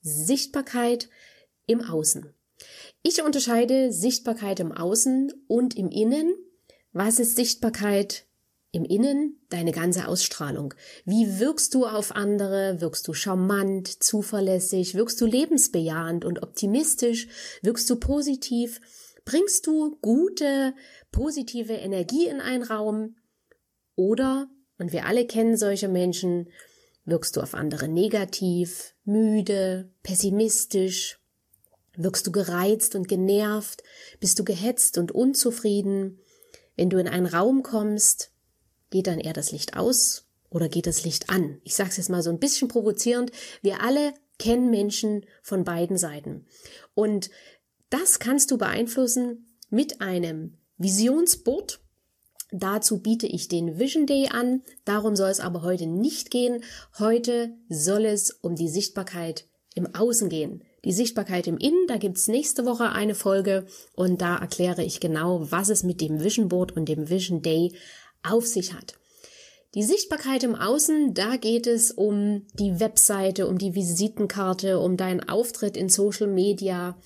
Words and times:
Sichtbarkeit 0.00 1.08
im 1.66 1.82
Außen. 1.82 2.34
Ich 3.02 3.22
unterscheide 3.22 3.92
Sichtbarkeit 3.92 4.60
im 4.60 4.72
Außen 4.72 5.32
und 5.46 5.76
im 5.76 5.90
Innen. 5.90 6.34
Was 6.92 7.18
ist 7.18 7.36
Sichtbarkeit 7.36 8.26
im 8.72 8.84
Innen? 8.84 9.40
Deine 9.48 9.72
ganze 9.72 10.06
Ausstrahlung. 10.06 10.74
Wie 11.04 11.40
wirkst 11.40 11.74
du 11.74 11.86
auf 11.86 12.14
andere? 12.14 12.80
Wirkst 12.80 13.08
du 13.08 13.14
charmant, 13.14 14.02
zuverlässig? 14.02 14.94
Wirkst 14.94 15.20
du 15.20 15.26
lebensbejahend 15.26 16.24
und 16.24 16.42
optimistisch? 16.42 17.28
Wirkst 17.62 17.88
du 17.88 17.96
positiv? 17.96 18.80
Bringst 19.24 19.66
du 19.66 19.98
gute, 20.00 20.74
positive 21.12 21.74
Energie 21.74 22.26
in 22.26 22.40
einen 22.40 22.62
Raum? 22.62 23.16
Oder, 23.96 24.48
und 24.78 24.92
wir 24.92 25.06
alle 25.06 25.26
kennen 25.26 25.56
solche 25.56 25.88
Menschen, 25.88 26.48
Wirkst 27.10 27.36
du 27.36 27.40
auf 27.40 27.54
andere 27.54 27.88
negativ, 27.88 28.94
müde, 29.04 29.90
pessimistisch? 30.04 31.18
Wirkst 31.96 32.24
du 32.26 32.30
gereizt 32.30 32.94
und 32.94 33.08
genervt? 33.08 33.82
Bist 34.20 34.38
du 34.38 34.44
gehetzt 34.44 34.96
und 34.96 35.10
unzufrieden? 35.10 36.20
Wenn 36.76 36.88
du 36.88 36.98
in 36.98 37.08
einen 37.08 37.26
Raum 37.26 37.64
kommst, 37.64 38.30
geht 38.90 39.08
dann 39.08 39.18
eher 39.18 39.32
das 39.32 39.50
Licht 39.50 39.76
aus 39.76 40.28
oder 40.50 40.68
geht 40.68 40.86
das 40.86 41.04
Licht 41.04 41.30
an? 41.30 41.60
Ich 41.64 41.74
sage 41.74 41.90
es 41.90 41.96
jetzt 41.96 42.10
mal 42.10 42.22
so 42.22 42.30
ein 42.30 42.38
bisschen 42.38 42.68
provozierend. 42.68 43.32
Wir 43.60 43.82
alle 43.82 44.14
kennen 44.38 44.70
Menschen 44.70 45.26
von 45.42 45.64
beiden 45.64 45.98
Seiten. 45.98 46.46
Und 46.94 47.28
das 47.90 48.20
kannst 48.20 48.52
du 48.52 48.56
beeinflussen 48.56 49.56
mit 49.68 50.00
einem 50.00 50.58
Visionsboard, 50.78 51.79
Dazu 52.52 52.98
biete 52.98 53.26
ich 53.26 53.48
den 53.48 53.78
Vision 53.78 54.06
Day 54.06 54.28
an. 54.28 54.62
Darum 54.84 55.16
soll 55.16 55.30
es 55.30 55.40
aber 55.40 55.62
heute 55.62 55.86
nicht 55.86 56.30
gehen. 56.30 56.62
Heute 56.98 57.52
soll 57.68 58.04
es 58.04 58.30
um 58.30 58.56
die 58.56 58.68
Sichtbarkeit 58.68 59.46
im 59.74 59.94
Außen 59.94 60.28
gehen. 60.28 60.62
Die 60.84 60.92
Sichtbarkeit 60.92 61.46
im 61.46 61.58
Innen, 61.58 61.86
da 61.88 61.98
gibt's 61.98 62.26
nächste 62.26 62.64
Woche 62.64 62.90
eine 62.90 63.14
Folge 63.14 63.66
und 63.94 64.22
da 64.22 64.36
erkläre 64.36 64.82
ich 64.82 64.98
genau, 64.98 65.50
was 65.50 65.68
es 65.68 65.82
mit 65.82 66.00
dem 66.00 66.24
Vision 66.24 66.48
Board 66.48 66.74
und 66.76 66.88
dem 66.88 67.10
Vision 67.10 67.42
Day 67.42 67.72
auf 68.22 68.46
sich 68.46 68.72
hat. 68.72 68.94
Die 69.74 69.84
Sichtbarkeit 69.84 70.42
im 70.42 70.56
Außen, 70.56 71.14
da 71.14 71.36
geht 71.36 71.68
es 71.68 71.92
um 71.92 72.44
die 72.54 72.80
Webseite, 72.80 73.46
um 73.46 73.56
die 73.56 73.76
Visitenkarte, 73.76 74.80
um 74.80 74.96
deinen 74.96 75.28
Auftritt 75.28 75.76
in 75.76 75.88
Social 75.88 76.26
Media, 76.26 76.98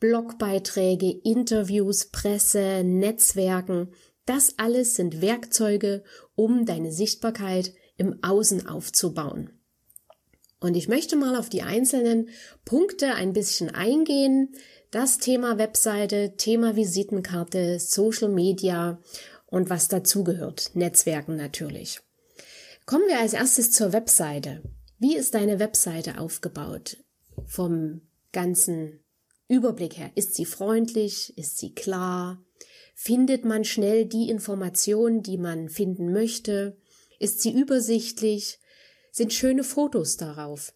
Blogbeiträge, 0.00 1.08
Interviews, 1.22 2.06
Presse, 2.06 2.82
Netzwerken. 2.82 3.92
Das 4.30 4.60
alles 4.60 4.94
sind 4.94 5.20
Werkzeuge, 5.20 6.04
um 6.36 6.64
deine 6.64 6.92
Sichtbarkeit 6.92 7.74
im 7.96 8.22
Außen 8.22 8.68
aufzubauen. 8.68 9.50
Und 10.60 10.76
ich 10.76 10.86
möchte 10.86 11.16
mal 11.16 11.34
auf 11.34 11.48
die 11.48 11.62
einzelnen 11.62 12.28
Punkte 12.64 13.14
ein 13.14 13.32
bisschen 13.32 13.70
eingehen. 13.70 14.54
Das 14.92 15.18
Thema 15.18 15.58
Webseite, 15.58 16.36
Thema 16.36 16.76
Visitenkarte, 16.76 17.80
Social 17.80 18.28
Media 18.28 19.00
und 19.46 19.68
was 19.68 19.88
dazugehört. 19.88 20.70
Netzwerken 20.74 21.34
natürlich. 21.34 21.98
Kommen 22.86 23.08
wir 23.08 23.18
als 23.18 23.32
erstes 23.32 23.72
zur 23.72 23.92
Webseite. 23.92 24.62
Wie 25.00 25.16
ist 25.16 25.34
deine 25.34 25.58
Webseite 25.58 26.20
aufgebaut? 26.20 26.98
Vom 27.46 28.02
ganzen 28.30 29.00
Überblick 29.48 29.98
her. 29.98 30.12
Ist 30.14 30.36
sie 30.36 30.44
freundlich? 30.44 31.36
Ist 31.36 31.58
sie 31.58 31.74
klar? 31.74 32.38
Findet 33.02 33.46
man 33.46 33.64
schnell 33.64 34.04
die 34.04 34.28
Informationen, 34.28 35.22
die 35.22 35.38
man 35.38 35.70
finden 35.70 36.12
möchte? 36.12 36.76
Ist 37.18 37.40
sie 37.40 37.50
übersichtlich? 37.50 38.58
Sind 39.10 39.32
schöne 39.32 39.64
Fotos 39.64 40.18
darauf? 40.18 40.74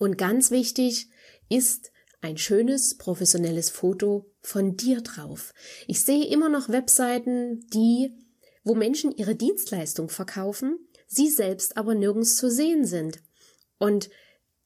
Und 0.00 0.18
ganz 0.18 0.50
wichtig 0.50 1.08
ist 1.48 1.92
ein 2.20 2.36
schönes, 2.36 2.96
professionelles 2.98 3.70
Foto 3.70 4.28
von 4.40 4.76
dir 4.76 5.02
drauf. 5.02 5.54
Ich 5.86 6.00
sehe 6.00 6.26
immer 6.26 6.48
noch 6.48 6.68
Webseiten, 6.68 7.64
die, 7.72 8.10
wo 8.64 8.74
Menschen 8.74 9.12
ihre 9.12 9.36
Dienstleistung 9.36 10.08
verkaufen, 10.08 10.80
sie 11.06 11.30
selbst 11.30 11.76
aber 11.76 11.94
nirgends 11.94 12.34
zu 12.34 12.50
sehen 12.50 12.84
sind. 12.84 13.20
Und 13.78 14.10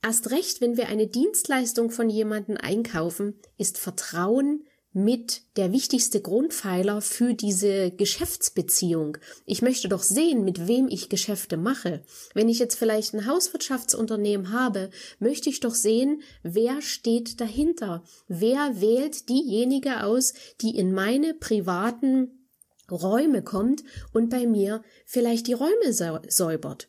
erst 0.03 0.31
recht, 0.31 0.63
wenn 0.63 0.79
wir 0.79 0.89
eine 0.89 1.09
Dienstleistung 1.09 1.91
von 1.91 2.09
jemandem 2.09 2.57
einkaufen, 2.57 3.39
ist 3.59 3.77
Vertrauen 3.77 4.65
mit 4.93 5.43
der 5.57 5.73
wichtigste 5.73 6.21
Grundpfeiler 6.21 7.01
für 7.01 7.35
diese 7.35 7.93
Geschäftsbeziehung. 7.93 9.19
Ich 9.47 9.63
möchte 9.63 9.89
doch 9.89 10.03
sehen, 10.03 10.45
mit 10.45 10.67
wem 10.67 10.89
ich 10.89 11.09
Geschäfte 11.09 11.57
mache. 11.57 12.03
Wenn 12.35 12.49
ich 12.49 12.59
jetzt 12.59 12.77
vielleicht 12.77 13.15
ein 13.15 13.27
Hauswirtschaftsunternehmen 13.27 14.53
habe, 14.53 14.91
möchte 15.21 15.49
ich 15.49 15.61
doch 15.61 15.75
sehen, 15.75 16.23
wer 16.43 16.83
steht 16.83 17.41
dahinter. 17.41 18.03
Wer 18.27 18.81
wählt 18.81 19.29
diejenige 19.29 20.05
aus, 20.05 20.35
die 20.61 20.77
in 20.77 20.93
meine 20.93 21.35
privaten 21.35 22.49
Räume 22.91 23.43
kommt 23.43 23.85
und 24.13 24.31
bei 24.31 24.47
mir 24.47 24.83
vielleicht 25.07 25.47
die 25.47 25.53
Räume 25.53 25.93
säubert. 25.93 26.89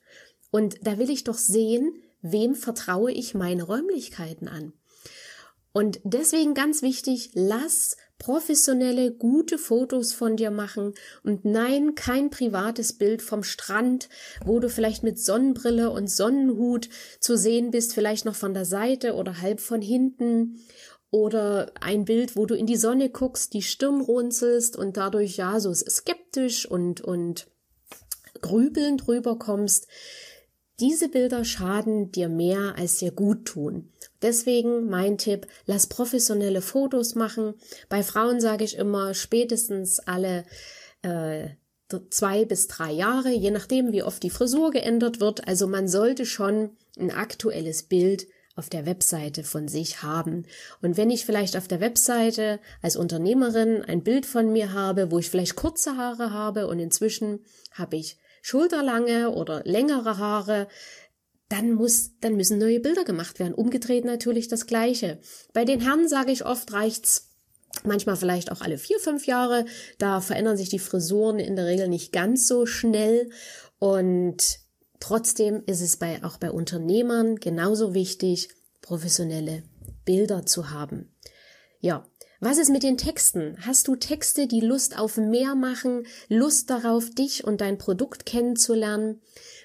Und 0.49 0.75
da 0.81 0.97
will 0.97 1.11
ich 1.11 1.23
doch 1.23 1.37
sehen, 1.37 1.93
wem 2.21 2.55
vertraue 2.55 3.11
ich 3.11 3.35
meine 3.35 3.63
Räumlichkeiten 3.63 4.47
an. 4.47 4.73
Und 5.73 6.01
deswegen 6.03 6.53
ganz 6.53 6.81
wichtig, 6.81 7.31
lass 7.33 7.95
professionelle, 8.19 9.11
gute 9.11 9.57
Fotos 9.57 10.13
von 10.13 10.35
dir 10.35 10.51
machen 10.51 10.93
und 11.23 11.43
nein, 11.43 11.95
kein 11.95 12.29
privates 12.29 12.93
Bild 12.93 13.21
vom 13.21 13.41
Strand, 13.41 14.09
wo 14.45 14.59
du 14.59 14.69
vielleicht 14.69 15.01
mit 15.01 15.17
Sonnenbrille 15.17 15.89
und 15.89 16.07
Sonnenhut 16.07 16.89
zu 17.19 17.35
sehen 17.35 17.71
bist, 17.71 17.93
vielleicht 17.93 18.25
noch 18.25 18.35
von 18.35 18.53
der 18.53 18.65
Seite 18.65 19.15
oder 19.15 19.41
halb 19.41 19.59
von 19.59 19.81
hinten 19.81 20.59
oder 21.09 21.71
ein 21.81 22.05
Bild, 22.05 22.35
wo 22.35 22.45
du 22.45 22.53
in 22.53 22.67
die 22.67 22.77
Sonne 22.77 23.09
guckst, 23.09 23.53
die 23.53 23.63
Stirn 23.63 24.01
runzelst 24.01 24.77
und 24.77 24.97
dadurch 24.97 25.37
ja 25.37 25.59
so 25.59 25.73
skeptisch 25.73 26.65
und 26.65 27.01
und 27.01 27.47
grübelnd 28.41 29.07
rüberkommst. 29.07 29.87
Diese 30.79 31.09
Bilder 31.09 31.43
schaden 31.43 32.11
dir 32.11 32.29
mehr, 32.29 32.75
als 32.77 32.97
dir 32.97 33.11
gut 33.11 33.45
tun. 33.45 33.91
Deswegen 34.21 34.89
mein 34.89 35.17
Tipp, 35.17 35.47
lass 35.65 35.87
professionelle 35.87 36.61
Fotos 36.61 37.15
machen. 37.15 37.55
Bei 37.89 38.03
Frauen 38.03 38.39
sage 38.39 38.63
ich 38.63 38.77
immer 38.77 39.13
spätestens 39.13 39.99
alle 39.99 40.45
äh, 41.01 41.49
zwei 42.09 42.45
bis 42.45 42.67
drei 42.67 42.91
Jahre, 42.91 43.29
je 43.29 43.51
nachdem, 43.51 43.91
wie 43.91 44.03
oft 44.03 44.23
die 44.23 44.29
Frisur 44.29 44.71
geändert 44.71 45.19
wird. 45.19 45.47
Also 45.47 45.67
man 45.67 45.87
sollte 45.87 46.25
schon 46.25 46.71
ein 46.97 47.11
aktuelles 47.11 47.83
Bild 47.83 48.27
auf 48.55 48.69
der 48.69 48.85
Webseite 48.85 49.43
von 49.43 49.67
sich 49.67 50.03
haben. 50.03 50.45
Und 50.81 50.97
wenn 50.97 51.09
ich 51.09 51.25
vielleicht 51.25 51.55
auf 51.55 51.67
der 51.67 51.79
Webseite 51.79 52.59
als 52.81 52.95
Unternehmerin 52.95 53.81
ein 53.81 54.03
Bild 54.03 54.25
von 54.25 54.51
mir 54.51 54.73
habe, 54.73 55.11
wo 55.11 55.19
ich 55.19 55.29
vielleicht 55.29 55.55
kurze 55.55 55.97
Haare 55.97 56.31
habe 56.31 56.67
und 56.67 56.79
inzwischen 56.79 57.39
habe 57.71 57.95
ich 57.95 58.17
schulterlange 58.41 59.31
oder 59.31 59.61
längere 59.63 60.17
Haare, 60.17 60.67
dann 61.51 61.73
muss, 61.73 62.11
dann 62.21 62.35
müssen 62.35 62.57
neue 62.57 62.79
Bilder 62.79 63.03
gemacht 63.03 63.39
werden. 63.39 63.53
Umgedreht 63.53 64.05
natürlich 64.05 64.47
das 64.47 64.65
Gleiche. 64.65 65.19
Bei 65.53 65.65
den 65.65 65.81
Herren 65.81 66.07
sage 66.07 66.31
ich 66.31 66.45
oft 66.45 66.71
reicht's 66.71 67.27
manchmal 67.83 68.15
vielleicht 68.15 68.51
auch 68.51 68.61
alle 68.61 68.77
vier, 68.77 68.99
fünf 68.99 69.25
Jahre. 69.25 69.65
Da 69.97 70.21
verändern 70.21 70.57
sich 70.57 70.69
die 70.69 70.79
Frisuren 70.79 71.39
in 71.39 71.55
der 71.55 71.65
Regel 71.65 71.87
nicht 71.87 72.11
ganz 72.11 72.47
so 72.47 72.65
schnell 72.65 73.29
und 73.79 74.59
trotzdem 74.99 75.63
ist 75.65 75.81
es 75.81 75.97
bei, 75.97 76.23
auch 76.23 76.37
bei 76.37 76.51
Unternehmern 76.51 77.37
genauso 77.37 77.93
wichtig, 77.93 78.49
professionelle 78.81 79.63
Bilder 80.05 80.45
zu 80.45 80.69
haben. 80.69 81.13
Ja, 81.79 82.05
was 82.39 82.57
ist 82.57 82.69
mit 82.69 82.83
den 82.83 82.97
Texten? 82.97 83.55
Hast 83.61 83.87
du 83.87 83.95
Texte, 83.95 84.47
die 84.47 84.61
Lust 84.61 84.97
auf 84.97 85.17
mehr 85.17 85.53
machen, 85.53 86.07
Lust 86.27 86.71
darauf, 86.71 87.09
dich 87.11 87.43
und 87.43 87.61
dein 87.61 87.77
Produkt 87.77 88.25
kennenzulernen? 88.25 89.21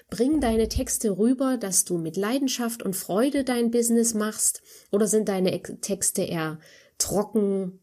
Bring 0.09 0.39
deine 0.39 0.69
Texte 0.69 1.17
rüber, 1.17 1.57
dass 1.57 1.83
du 1.83 1.97
mit 1.97 2.15
Leidenschaft 2.15 2.81
und 2.81 2.95
Freude 2.95 3.43
dein 3.43 3.71
Business 3.71 4.13
machst? 4.13 4.61
Oder 4.91 5.07
sind 5.07 5.27
deine 5.27 5.61
Texte 5.81 6.21
eher 6.21 6.59
trocken 6.97 7.79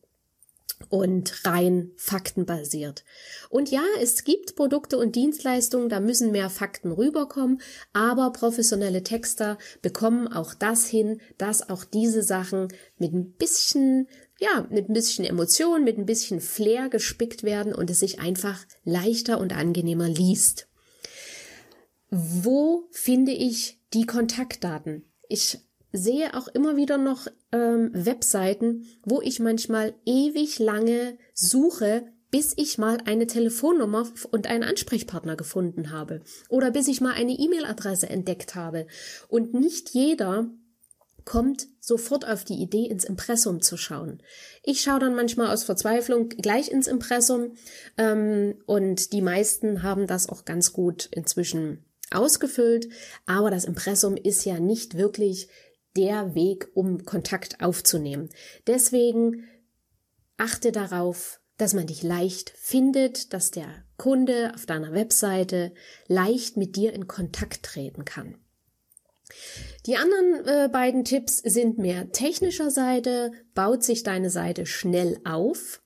und 0.89 1.45
rein 1.45 1.93
faktenbasiert. 1.97 3.05
Und 3.49 3.71
ja, 3.71 3.83
es 4.01 4.25
gibt 4.25 4.57
Produkte 4.57 4.99
und 4.99 5.17
Dienstleistungen, 5.17 5.89
da 5.89 6.01
müssen 6.01 6.33
mehr 6.33 6.51
Fakten 6.51 6.93
rüberkommen, 6.93 7.61
aber 7.93 8.33
professionelle 8.33 9.03
Texter 9.03 9.59
bekommen 9.83 10.29
auch 10.29 10.55
das 10.55 10.87
hin, 10.87 11.21
dass 11.39 11.69
auch 11.69 11.85
diese 11.85 12.23
Sachen 12.23 12.69
mit 12.99 13.13
ein 13.13 13.33
bisschen, 13.33 14.09
ja, 14.39 14.67
mit 14.71 14.89
ein 14.89 14.95
bisschen 14.95 15.25
Emotion, 15.25 15.85
mit 15.85 15.99
ein 15.99 16.07
bisschen 16.07 16.41
Flair 16.41 16.89
gespickt 16.89 17.43
werden 17.43 17.75
und 17.75 17.91
es 17.91 18.01
sich 18.01 18.21
einfach 18.21 18.65
leichter 18.85 19.41
und 19.41 19.55
angenehmer 19.55 20.09
liest. 20.09 20.69
Wo 22.17 22.87
finde 22.93 23.33
ich 23.33 23.81
die 23.93 24.07
Kontaktdaten? 24.07 25.03
Ich 25.29 25.59
sehe 25.91 26.35
auch 26.35 26.47
immer 26.47 26.77
wieder 26.77 26.97
noch 26.97 27.27
ähm, 27.51 27.91
Webseiten, 27.93 28.87
wo 29.03 29.21
ich 29.21 29.41
manchmal 29.41 29.95
ewig 30.07 30.61
lange 30.61 31.19
suche, 31.33 32.07
bis 32.31 32.53
ich 32.57 32.79
mal 32.79 32.99
eine 33.05 33.27
Telefonnummer 33.27 34.07
und 34.31 34.47
einen 34.47 34.63
Ansprechpartner 34.63 35.35
gefunden 35.35 35.91
habe 35.91 36.23
oder 36.49 36.71
bis 36.71 36.87
ich 36.87 37.01
mal 37.01 37.15
eine 37.15 37.33
E-Mail-Adresse 37.33 38.09
entdeckt 38.09 38.55
habe. 38.55 38.87
Und 39.27 39.53
nicht 39.53 39.91
jeder 39.91 40.49
kommt 41.25 41.67
sofort 41.81 42.29
auf 42.29 42.45
die 42.45 42.63
Idee, 42.63 42.87
ins 42.87 43.03
Impressum 43.03 43.61
zu 43.61 43.77
schauen. 43.77 44.23
Ich 44.63 44.83
schaue 44.83 45.01
dann 45.01 45.17
manchmal 45.17 45.53
aus 45.53 45.65
Verzweiflung 45.65 46.29
gleich 46.29 46.71
ins 46.71 46.87
Impressum 46.87 47.57
ähm, 47.99 48.55
und 48.67 49.13
die 49.13 49.23
meisten 49.23 49.83
haben 49.83 50.07
das 50.07 50.29
auch 50.29 50.45
ganz 50.45 50.73
gut 50.73 51.09
inzwischen 51.11 51.85
ausgefüllt, 52.15 52.89
aber 53.27 53.51
das 53.51 53.65
Impressum 53.65 54.17
ist 54.17 54.45
ja 54.45 54.61
nicht 54.61 54.97
wirklich 54.97 55.49
der 55.97 56.35
Weg, 56.35 56.69
um 56.75 57.05
Kontakt 57.05 57.61
aufzunehmen. 57.61 58.31
Deswegen 58.67 59.45
achte 60.37 60.73
darauf, 60.73 61.41
dass 61.57 61.75
man 61.75 61.87
dich 61.87 62.03
leicht 62.03 62.51
findet, 62.51 63.33
dass 63.33 63.51
der 63.51 63.69
Kunde 63.97 64.53
auf 64.55 64.67
deiner 64.67 64.93
Webseite 64.93 65.73
leicht 66.09 66.57
mit 66.57 66.77
dir 66.77 66.93
in 66.93 67.07
Kontakt 67.07 67.63
treten 67.63 68.05
kann. 68.05 68.37
Die 69.87 69.97
anderen 69.97 70.47
äh, 70.47 70.69
beiden 70.69 71.05
Tipps 71.05 71.39
sind 71.39 71.79
mehr 71.79 72.11
technischer 72.11 72.71
Seite. 72.71 73.33
Baut 73.55 73.83
sich 73.83 74.03
deine 74.03 74.31
Seite 74.31 74.67
schnell 74.67 75.21
auf? 75.25 75.81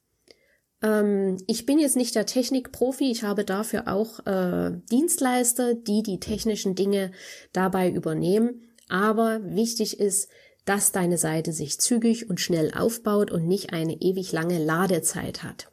Ähm, 0.82 1.38
ich 1.46 1.66
bin 1.66 1.78
jetzt 1.78 1.96
nicht 1.96 2.14
der 2.14 2.26
Technikprofi. 2.26 3.10
Ich 3.10 3.22
habe 3.22 3.44
dafür 3.44 3.88
auch 3.88 4.24
äh, 4.26 4.72
Dienstleister, 4.90 5.74
die 5.74 6.02
die 6.02 6.20
technischen 6.20 6.74
Dinge 6.74 7.12
dabei 7.52 7.90
übernehmen. 7.90 8.62
Aber 8.88 9.40
wichtig 9.44 10.00
ist, 10.00 10.28
dass 10.64 10.92
deine 10.92 11.18
Seite 11.18 11.52
sich 11.52 11.80
zügig 11.80 12.28
und 12.28 12.40
schnell 12.40 12.72
aufbaut 12.74 13.30
und 13.30 13.46
nicht 13.46 13.72
eine 13.72 13.94
ewig 14.00 14.32
lange 14.32 14.62
Ladezeit 14.62 15.42
hat. 15.42 15.70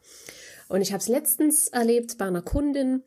Und 0.68 0.80
ich 0.80 0.92
habe 0.92 1.00
es 1.00 1.08
letztens 1.08 1.68
erlebt 1.68 2.18
bei 2.18 2.24
einer 2.26 2.42
Kundin, 2.42 3.02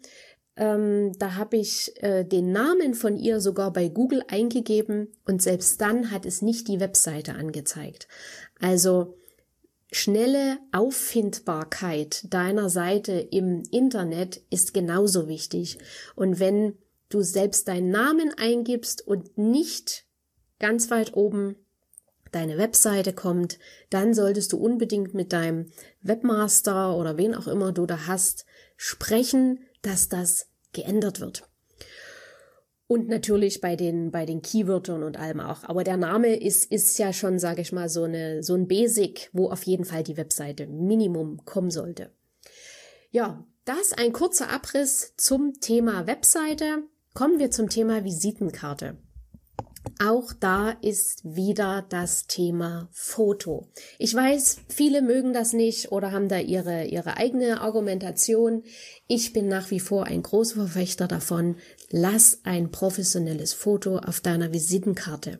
ähm, 0.56 1.13
da 1.18 1.36
habe 1.36 1.57
ich 1.57 1.94
äh, 2.04 2.25
den 2.25 2.51
Namen 2.51 2.94
von 2.94 3.18
ihr 3.18 3.40
sogar 3.40 3.72
bei 3.72 3.88
Google 3.88 4.24
eingegeben 4.28 5.07
und 5.25 5.42
selbst 5.42 5.80
dann 5.80 6.12
hat 6.12 6.25
es 6.25 6.42
nicht 6.42 6.68
die 6.68 6.80
Webseite 6.80 7.34
angezeigt. 7.34 8.07
Also 8.60 9.19
schnelle 9.91 10.57
Auffindbarkeit 10.71 12.31
deiner 12.33 12.69
Seite 12.69 13.13
im 13.13 13.63
Internet 13.71 14.41
ist 14.50 14.74
genauso 14.74 15.27
wichtig. 15.27 15.80
Und 16.15 16.39
wenn 16.39 16.77
du 17.09 17.21
selbst 17.21 17.68
deinen 17.68 17.89
Namen 17.89 18.31
eingibst 18.38 19.06
und 19.06 19.38
nicht 19.38 20.06
ganz 20.59 20.91
weit 20.91 21.15
oben 21.15 21.56
deine 22.31 22.57
Webseite 22.59 23.13
kommt, 23.13 23.57
dann 23.89 24.13
solltest 24.13 24.53
du 24.53 24.57
unbedingt 24.57 25.15
mit 25.15 25.33
deinem 25.33 25.71
Webmaster 26.01 26.95
oder 26.95 27.18
wen 27.18 27.33
auch 27.33 27.47
immer 27.47 27.71
du 27.71 27.88
da 27.88 28.06
hast, 28.06 28.45
sprechen, 28.77 29.65
dass 29.81 30.09
das 30.09 30.47
geändert 30.71 31.19
wird. 31.19 31.49
Und 32.91 33.07
natürlich 33.07 33.62
bei 33.62 33.75
den, 33.75 34.09
bei 34.09 34.25
den 34.25 34.41
Keywörtern 34.41 35.03
und 35.03 35.15
allem 35.15 35.41
auch. 35.41 35.63
Aber 35.63 35.83
der 35.83 35.95
Name 35.95 36.36
ist, 36.36 36.65
ist 36.71 36.97
ja 36.97 37.13
schon, 37.13 37.38
sage 37.38 37.62
ich 37.62 37.71
mal, 37.71 37.88
so 37.88 38.01
eine, 38.01 38.41
so 38.41 38.56
ein 38.56 38.68
Basic, 38.68 39.30
wo 39.31 39.51
auf 39.51 39.62
jeden 39.62 39.86
Fall 39.86 40.01
die 40.01 40.18
Webseite 40.18 40.65
Minimum 40.65 41.45
kommen 41.45 41.69
sollte. 41.69 42.12
Ja, 43.12 43.45
das 43.63 43.94
ein 43.94 44.12
kurzer 44.12 44.50
Abriss 44.50 45.13
zum 45.18 45.53
Thema 45.62 46.07
Webseite. 46.07 46.81
Kommen 47.13 47.38
wir 47.38 47.51
zum 47.51 47.69
Thema 47.69 48.03
Visitenkarte. 48.03 48.97
Auch 50.01 50.33
da 50.33 50.71
ist 50.81 51.21
wieder 51.24 51.86
das 51.89 52.25
Thema 52.27 52.89
Foto. 52.91 53.68
Ich 53.97 54.15
weiß, 54.15 54.62
viele 54.69 55.01
mögen 55.01 55.33
das 55.33 55.53
nicht 55.53 55.91
oder 55.91 56.12
haben 56.12 56.30
da 56.30 56.39
ihre, 56.39 56.86
ihre 56.86 57.18
eigene 57.18 57.62
Argumentation. 57.62 58.63
Ich 59.07 59.33
bin 59.33 59.47
nach 59.47 59.71
wie 59.71 59.80
vor 59.80 60.06
ein 60.06 60.24
großer 60.24 60.56
Verfechter 60.56 61.07
davon. 61.07 61.57
Lass 61.91 62.41
ein 62.44 62.71
professionelles 62.71 63.53
Foto 63.53 63.97
auf 63.97 64.21
deiner 64.21 64.53
Visitenkarte, 64.53 65.39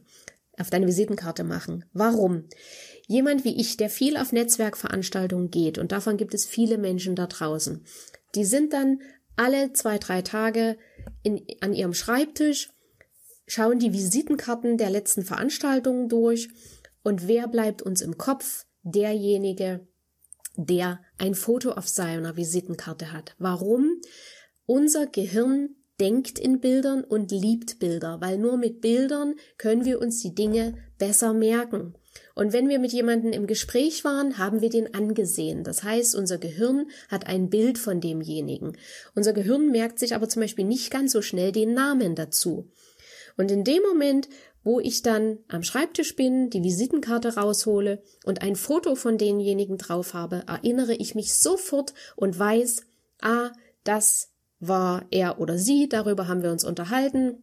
auf 0.57 0.69
deine 0.69 0.87
Visitenkarte 0.87 1.43
machen. 1.43 1.85
Warum? 1.93 2.45
Jemand 3.07 3.43
wie 3.45 3.59
ich, 3.59 3.77
der 3.77 3.89
viel 3.89 4.17
auf 4.17 4.31
Netzwerkveranstaltungen 4.31 5.51
geht, 5.51 5.77
und 5.77 5.91
davon 5.91 6.17
gibt 6.17 6.33
es 6.33 6.45
viele 6.45 6.77
Menschen 6.77 7.15
da 7.15 7.27
draußen, 7.27 7.85
die 8.35 8.45
sind 8.45 8.73
dann 8.73 9.01
alle 9.35 9.73
zwei, 9.73 9.97
drei 9.97 10.21
Tage 10.21 10.77
in, 11.23 11.45
an 11.61 11.73
ihrem 11.73 11.93
Schreibtisch, 11.93 12.71
schauen 13.47 13.79
die 13.79 13.93
Visitenkarten 13.93 14.77
der 14.77 14.89
letzten 14.89 15.23
Veranstaltungen 15.23 16.09
durch 16.09 16.49
und 17.03 17.27
wer 17.27 17.47
bleibt 17.47 17.81
uns 17.81 18.01
im 18.01 18.17
Kopf? 18.17 18.65
Derjenige, 18.83 19.87
der 20.55 20.99
ein 21.17 21.35
Foto 21.35 21.71
auf 21.71 21.87
seiner 21.87 22.37
Visitenkarte 22.37 23.11
hat. 23.11 23.35
Warum? 23.37 23.99
Unser 24.65 25.07
Gehirn 25.07 25.75
denkt 25.99 26.39
in 26.39 26.59
Bildern 26.59 27.03
und 27.03 27.31
liebt 27.31 27.79
Bilder, 27.79 28.21
weil 28.21 28.37
nur 28.37 28.57
mit 28.57 28.81
Bildern 28.81 29.35
können 29.57 29.85
wir 29.85 29.99
uns 29.99 30.21
die 30.21 30.33
Dinge 30.33 30.75
besser 30.97 31.33
merken. 31.33 31.95
Und 32.35 32.53
wenn 32.53 32.69
wir 32.69 32.79
mit 32.79 32.93
jemandem 32.93 33.33
im 33.33 33.47
Gespräch 33.47 34.03
waren, 34.03 34.37
haben 34.37 34.61
wir 34.61 34.69
den 34.69 34.93
angesehen. 34.93 35.63
Das 35.63 35.83
heißt, 35.83 36.15
unser 36.15 36.37
Gehirn 36.37 36.87
hat 37.09 37.27
ein 37.27 37.49
Bild 37.49 37.77
von 37.77 38.01
demjenigen. 38.01 38.77
Unser 39.13 39.33
Gehirn 39.33 39.71
merkt 39.71 39.99
sich 39.99 40.15
aber 40.15 40.29
zum 40.29 40.41
Beispiel 40.41 40.65
nicht 40.65 40.89
ganz 40.89 41.11
so 41.11 41.21
schnell 41.21 41.51
den 41.51 41.73
Namen 41.73 42.15
dazu. 42.15 42.69
Und 43.37 43.51
in 43.51 43.63
dem 43.63 43.81
Moment, 43.83 44.29
wo 44.63 44.79
ich 44.79 45.01
dann 45.01 45.39
am 45.47 45.63
Schreibtisch 45.63 46.15
bin, 46.15 46.49
die 46.49 46.63
Visitenkarte 46.63 47.35
raushole 47.35 48.01
und 48.25 48.41
ein 48.41 48.55
Foto 48.55 48.95
von 48.95 49.17
denjenigen 49.17 49.77
drauf 49.77 50.13
habe, 50.13 50.44
erinnere 50.47 50.94
ich 50.94 51.15
mich 51.15 51.33
sofort 51.35 51.94
und 52.15 52.37
weiß, 52.37 52.83
ah, 53.21 53.51
das 53.83 54.29
war 54.59 55.06
er 55.11 55.39
oder 55.39 55.57
sie, 55.57 55.87
darüber 55.87 56.28
haben 56.28 56.44
wir 56.44 56.51
uns 56.51 56.63
unterhalten, 56.63 57.37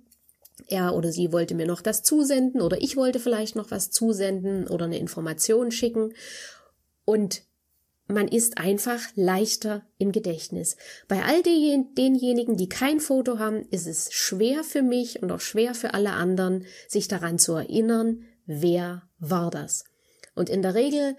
er 0.69 0.95
oder 0.95 1.13
sie 1.13 1.33
wollte 1.33 1.55
mir 1.55 1.67
noch 1.67 1.83
das 1.83 2.03
zusenden 2.03 2.61
oder 2.61 2.81
ich 2.81 2.97
wollte 2.97 3.21
vielleicht 3.21 3.57
noch 3.57 3.71
was 3.71 3.91
zusenden 3.91 4.67
oder 4.67 4.87
eine 4.87 4.99
Information 4.99 5.71
schicken. 5.71 6.15
Und 7.05 7.43
man 8.09 8.29
ist 8.29 8.59
einfach 8.59 9.01
leichter 9.15 9.85
im 9.99 10.13
Gedächtnis. 10.13 10.77
Bei 11.09 11.25
all 11.25 11.43
denjenigen, 11.43 12.57
die 12.57 12.69
kein 12.69 13.01
Foto 13.01 13.39
haben, 13.39 13.67
ist 13.71 13.87
es 13.87 14.13
schwer 14.13 14.63
für 14.63 14.83
mich 14.83 15.23
und 15.23 15.33
auch 15.33 15.41
schwer 15.41 15.75
für 15.75 15.93
alle 15.95 16.13
anderen, 16.13 16.65
sich 16.89 17.09
daran 17.09 17.39
zu 17.39 17.55
erinnern, 17.55 18.25
wer 18.47 19.03
war 19.19 19.51
das. 19.51 19.85
Und 20.35 20.49
in 20.49 20.63
der 20.63 20.75
Regel, 20.75 21.17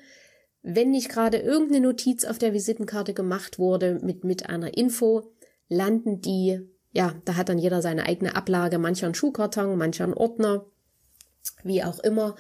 wenn 0.62 0.92
nicht 0.92 1.10
gerade 1.10 1.38
irgendeine 1.38 1.82
Notiz 1.82 2.24
auf 2.24 2.38
der 2.38 2.54
Visitenkarte 2.54 3.14
gemacht 3.14 3.60
wurde 3.60 4.00
mit, 4.02 4.24
mit 4.24 4.50
einer 4.50 4.78
Info, 4.78 5.34
landen 5.70 6.22
die 6.22 6.68
ja, 6.98 7.14
da 7.26 7.36
hat 7.36 7.50
dann 7.50 7.60
jeder 7.60 7.84
seine 7.84 8.08
eigene 8.08 8.36
Ablage, 8.36 8.80
mancher 8.80 9.06
ein 9.06 9.14
Schuhkarton, 9.14 9.78
mancher 9.78 10.06
ein 10.06 10.16
Ordner, 10.16 10.66
wie 11.64 11.84
auch 11.84 12.00
immer. 12.00 12.36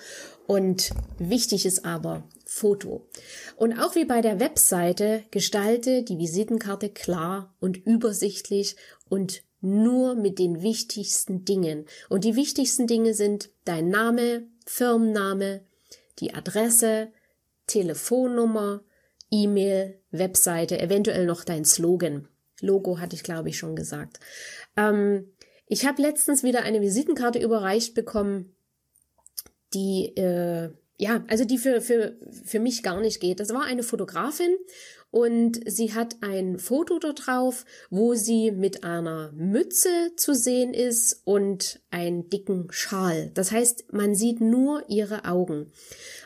Und 0.47 0.89
wichtig 1.19 1.67
ist 1.67 1.85
aber 1.85 2.23
Foto. 2.45 3.07
Und 3.55 3.79
auch 3.79 3.93
wie 3.93 4.05
bei 4.05 4.21
der 4.21 4.39
Webseite 4.39 5.23
gestalte 5.29 6.01
die 6.01 6.17
Visitenkarte 6.17 6.89
klar 6.89 7.53
und 7.59 7.77
übersichtlich 7.77 8.77
und 9.09 9.43
nur 9.61 10.15
mit 10.15 10.39
den 10.39 10.63
wichtigsten 10.63 11.45
Dingen. 11.45 11.85
Und 12.09 12.23
die 12.23 12.35
wichtigsten 12.35 12.87
Dinge 12.87 13.13
sind 13.13 13.51
dein 13.63 13.89
Name, 13.89 14.47
Firmenname, 14.65 15.61
die 16.17 16.33
Adresse, 16.33 17.09
Telefonnummer, 17.67 18.81
E-Mail, 19.29 19.99
Webseite, 20.09 20.79
eventuell 20.79 21.27
noch 21.27 21.43
dein 21.43 21.63
Slogan. 21.63 22.27
Logo 22.61 22.99
hatte 22.99 23.15
ich, 23.15 23.23
glaube 23.23 23.49
ich, 23.49 23.57
schon 23.57 23.75
gesagt. 23.75 24.19
Ähm, 24.75 25.31
ich 25.67 25.85
habe 25.85 26.01
letztens 26.01 26.43
wieder 26.43 26.63
eine 26.63 26.81
Visitenkarte 26.81 27.39
überreicht 27.39 27.93
bekommen, 27.93 28.55
die, 29.73 30.15
äh, 30.15 30.69
ja, 30.97 31.23
also 31.27 31.45
die 31.45 31.57
für, 31.57 31.81
für, 31.81 32.17
für 32.45 32.59
mich 32.59 32.83
gar 32.83 33.01
nicht 33.01 33.19
geht. 33.19 33.39
Das 33.39 33.53
war 33.53 33.63
eine 33.63 33.83
Fotografin 33.83 34.55
und 35.09 35.59
sie 35.65 35.93
hat 35.93 36.17
ein 36.21 36.59
Foto 36.59 36.99
da 36.99 37.13
drauf, 37.13 37.65
wo 37.89 38.13
sie 38.13 38.51
mit 38.51 38.83
einer 38.83 39.31
Mütze 39.31 39.89
zu 40.15 40.33
sehen 40.33 40.73
ist 40.73 41.21
und 41.23 41.79
einen 41.91 42.29
dicken 42.29 42.67
Schal. 42.71 43.31
Das 43.33 43.51
heißt, 43.51 43.93
man 43.93 44.15
sieht 44.15 44.41
nur 44.41 44.83
ihre 44.89 45.25
Augen. 45.25 45.71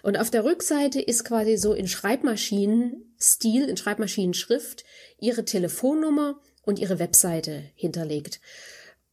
Und 0.01 0.17
auf 0.17 0.31
der 0.31 0.43
Rückseite 0.43 0.99
ist 0.99 1.23
quasi 1.23 1.57
so 1.57 1.73
in 1.73 1.87
Schreibmaschinenstil, 1.87 3.69
in 3.69 3.77
Schreibmaschinenschrift, 3.77 4.83
ihre 5.19 5.45
Telefonnummer 5.45 6.39
und 6.63 6.79
ihre 6.79 6.97
Webseite 6.97 7.63
hinterlegt. 7.75 8.41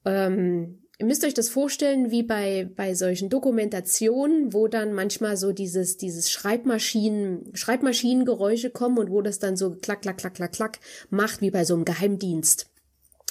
Ähm, 0.04 0.82
Ihr 1.00 1.06
müsst 1.06 1.24
euch 1.24 1.34
das 1.34 1.48
vorstellen 1.48 2.10
wie 2.10 2.24
bei, 2.24 2.68
bei 2.74 2.94
solchen 2.94 3.28
Dokumentationen, 3.28 4.52
wo 4.52 4.66
dann 4.66 4.92
manchmal 4.92 5.36
so 5.36 5.52
dieses, 5.52 5.96
dieses 5.96 6.28
Schreibmaschinen, 6.28 7.54
Schreibmaschinengeräusche 7.54 8.70
kommen 8.70 8.98
und 8.98 9.10
wo 9.10 9.22
das 9.22 9.38
dann 9.38 9.56
so 9.56 9.76
klack, 9.76 10.02
klack, 10.02 10.18
klack, 10.18 10.34
klack, 10.34 10.52
klack 10.52 10.80
macht, 11.08 11.40
wie 11.40 11.52
bei 11.52 11.64
so 11.64 11.74
einem 11.74 11.84
Geheimdienst 11.84 12.68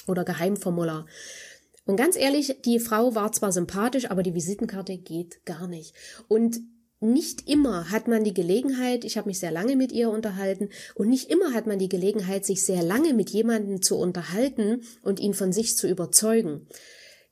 oder 0.06 0.24
Geheimformular. 0.24 1.04
Und 1.84 1.96
ganz 1.96 2.16
ehrlich, 2.16 2.56
die 2.64 2.80
Frau 2.80 3.14
war 3.14 3.32
zwar 3.32 3.52
sympathisch, 3.52 4.10
aber 4.10 4.22
die 4.22 4.34
Visitenkarte 4.34 4.96
geht 4.96 5.44
gar 5.44 5.68
nicht. 5.68 5.94
Und 6.26 6.60
nicht 7.00 7.50
immer 7.50 7.90
hat 7.90 8.08
man 8.08 8.24
die 8.24 8.34
Gelegenheit, 8.34 9.04
ich 9.04 9.18
habe 9.18 9.28
mich 9.28 9.40
sehr 9.40 9.52
lange 9.52 9.76
mit 9.76 9.92
ihr 9.92 10.08
unterhalten, 10.08 10.70
und 10.94 11.08
nicht 11.10 11.30
immer 11.30 11.52
hat 11.52 11.66
man 11.66 11.78
die 11.78 11.88
Gelegenheit, 11.90 12.46
sich 12.46 12.64
sehr 12.64 12.82
lange 12.82 13.12
mit 13.12 13.28
jemandem 13.28 13.82
zu 13.82 13.96
unterhalten 13.96 14.82
und 15.02 15.20
ihn 15.20 15.34
von 15.34 15.52
sich 15.52 15.76
zu 15.76 15.86
überzeugen. 15.86 16.66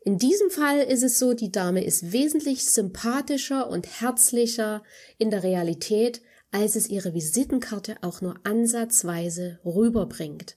In 0.06 0.18
diesem 0.18 0.50
Fall 0.50 0.82
ist 0.82 1.02
es 1.02 1.18
so, 1.18 1.34
die 1.34 1.50
Dame 1.50 1.82
ist 1.82 2.12
wesentlich 2.12 2.70
sympathischer 2.70 3.68
und 3.68 4.00
herzlicher 4.00 4.84
in 5.18 5.30
der 5.30 5.42
Realität, 5.42 6.22
als 6.52 6.76
es 6.76 6.88
ihre 6.88 7.12
Visitenkarte 7.12 7.96
auch 8.02 8.20
nur 8.20 8.36
ansatzweise 8.44 9.58
rüberbringt. 9.64 10.56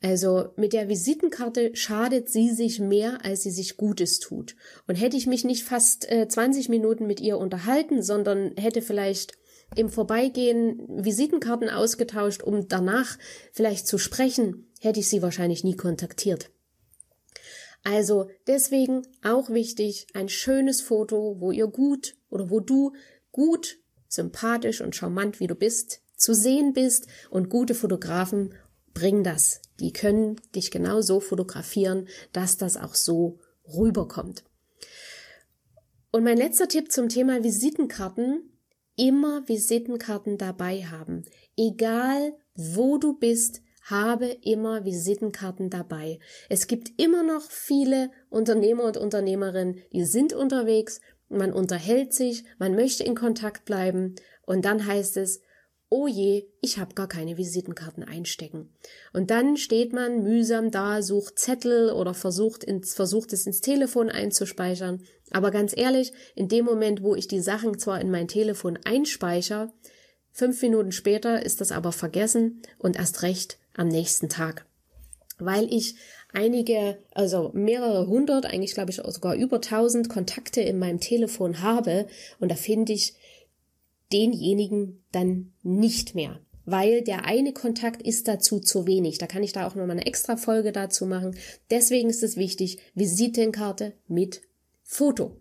Also 0.00 0.54
mit 0.56 0.72
der 0.72 0.88
Visitenkarte 0.88 1.76
schadet 1.76 2.30
sie 2.30 2.48
sich 2.52 2.80
mehr, 2.80 3.22
als 3.22 3.42
sie 3.42 3.50
sich 3.50 3.76
Gutes 3.76 4.18
tut. 4.18 4.56
Und 4.88 4.94
hätte 4.94 5.18
ich 5.18 5.26
mich 5.26 5.44
nicht 5.44 5.64
fast 5.64 6.10
äh, 6.10 6.26
20 6.26 6.70
Minuten 6.70 7.06
mit 7.06 7.20
ihr 7.20 7.36
unterhalten, 7.36 8.02
sondern 8.02 8.56
hätte 8.56 8.80
vielleicht 8.80 9.34
im 9.76 9.90
Vorbeigehen 9.90 10.80
Visitenkarten 10.88 11.68
ausgetauscht, 11.68 12.42
um 12.42 12.66
danach 12.66 13.18
vielleicht 13.52 13.86
zu 13.86 13.98
sprechen, 13.98 14.72
hätte 14.80 15.00
ich 15.00 15.08
sie 15.08 15.20
wahrscheinlich 15.20 15.64
nie 15.64 15.76
kontaktiert. 15.76 16.50
Also 17.82 18.28
deswegen 18.46 19.02
auch 19.22 19.50
wichtig, 19.50 20.06
ein 20.14 20.28
schönes 20.28 20.80
Foto, 20.80 21.36
wo 21.40 21.50
ihr 21.50 21.66
gut 21.66 22.14
oder 22.28 22.50
wo 22.50 22.60
du 22.60 22.92
gut, 23.32 23.78
sympathisch 24.08 24.80
und 24.80 24.94
charmant 24.94 25.40
wie 25.40 25.46
du 25.46 25.54
bist, 25.54 26.02
zu 26.16 26.34
sehen 26.34 26.72
bist 26.72 27.06
und 27.30 27.48
gute 27.48 27.74
Fotografen 27.74 28.54
bringen 28.92 29.24
das. 29.24 29.62
Die 29.78 29.92
können 29.92 30.36
dich 30.54 30.70
genau 30.70 31.00
so 31.00 31.20
fotografieren, 31.20 32.08
dass 32.32 32.58
das 32.58 32.76
auch 32.76 32.94
so 32.94 33.38
rüberkommt. 33.64 34.44
Und 36.12 36.24
mein 36.24 36.36
letzter 36.36 36.68
Tipp 36.68 36.90
zum 36.92 37.08
Thema 37.08 37.42
Visitenkarten, 37.42 38.50
immer 38.96 39.48
Visitenkarten 39.48 40.36
dabei 40.36 40.84
haben. 40.84 41.24
Egal 41.56 42.36
wo 42.54 42.98
du 42.98 43.16
bist, 43.18 43.62
habe 43.82 44.26
immer 44.42 44.84
Visitenkarten 44.84 45.70
dabei. 45.70 46.18
Es 46.48 46.66
gibt 46.66 47.00
immer 47.00 47.22
noch 47.22 47.50
viele 47.50 48.10
Unternehmer 48.28 48.84
und 48.84 48.96
Unternehmerinnen, 48.96 49.80
die 49.92 50.04
sind 50.04 50.32
unterwegs, 50.32 51.00
man 51.28 51.52
unterhält 51.52 52.12
sich, 52.12 52.44
man 52.58 52.74
möchte 52.74 53.04
in 53.04 53.14
Kontakt 53.14 53.64
bleiben 53.64 54.16
und 54.46 54.64
dann 54.64 54.86
heißt 54.86 55.16
es, 55.16 55.40
oh 55.90 56.06
je, 56.06 56.46
ich 56.60 56.78
habe 56.78 56.94
gar 56.94 57.08
keine 57.08 57.36
Visitenkarten 57.36 58.04
einstecken. 58.04 58.72
Und 59.12 59.30
dann 59.30 59.56
steht 59.56 59.92
man 59.92 60.22
mühsam 60.22 60.70
da, 60.70 61.02
sucht 61.02 61.38
Zettel 61.38 61.90
oder 61.90 62.14
versucht, 62.14 62.62
ins, 62.62 62.94
versucht 62.94 63.32
es 63.32 63.46
ins 63.46 63.60
Telefon 63.60 64.08
einzuspeichern. 64.08 65.02
Aber 65.32 65.50
ganz 65.50 65.76
ehrlich, 65.76 66.12
in 66.36 66.48
dem 66.48 66.64
Moment, 66.64 67.02
wo 67.02 67.16
ich 67.16 67.26
die 67.26 67.40
Sachen 67.40 67.78
zwar 67.78 68.00
in 68.00 68.10
mein 68.10 68.28
Telefon 68.28 68.78
einspeichere, 68.84 69.72
fünf 70.30 70.62
Minuten 70.62 70.92
später 70.92 71.44
ist 71.44 71.60
das 71.60 71.72
aber 71.72 71.90
vergessen 71.90 72.62
und 72.78 72.96
erst 72.96 73.22
recht 73.22 73.59
am 73.74 73.88
nächsten 73.88 74.28
Tag. 74.28 74.66
Weil 75.38 75.72
ich 75.72 75.94
einige, 76.32 76.98
also 77.12 77.50
mehrere 77.54 78.06
hundert, 78.06 78.46
eigentlich 78.46 78.74
glaube 78.74 78.90
ich 78.90 78.96
sogar 78.96 79.34
über 79.34 79.60
tausend 79.60 80.08
Kontakte 80.08 80.60
in 80.60 80.78
meinem 80.78 81.00
Telefon 81.00 81.62
habe 81.62 82.06
und 82.38 82.50
da 82.50 82.56
finde 82.56 82.92
ich 82.92 83.14
denjenigen 84.12 85.02
dann 85.12 85.52
nicht 85.62 86.14
mehr. 86.14 86.40
Weil 86.66 87.02
der 87.02 87.24
eine 87.24 87.52
Kontakt 87.52 88.02
ist 88.02 88.28
dazu 88.28 88.60
zu 88.60 88.86
wenig. 88.86 89.18
Da 89.18 89.26
kann 89.26 89.42
ich 89.42 89.52
da 89.52 89.66
auch 89.66 89.74
nochmal 89.74 89.92
eine 89.92 90.06
extra 90.06 90.36
Folge 90.36 90.72
dazu 90.72 91.06
machen. 91.06 91.36
Deswegen 91.70 92.10
ist 92.10 92.22
es 92.22 92.36
wichtig, 92.36 92.78
Visitenkarte 92.94 93.94
mit 94.06 94.42
Foto. 94.82 95.36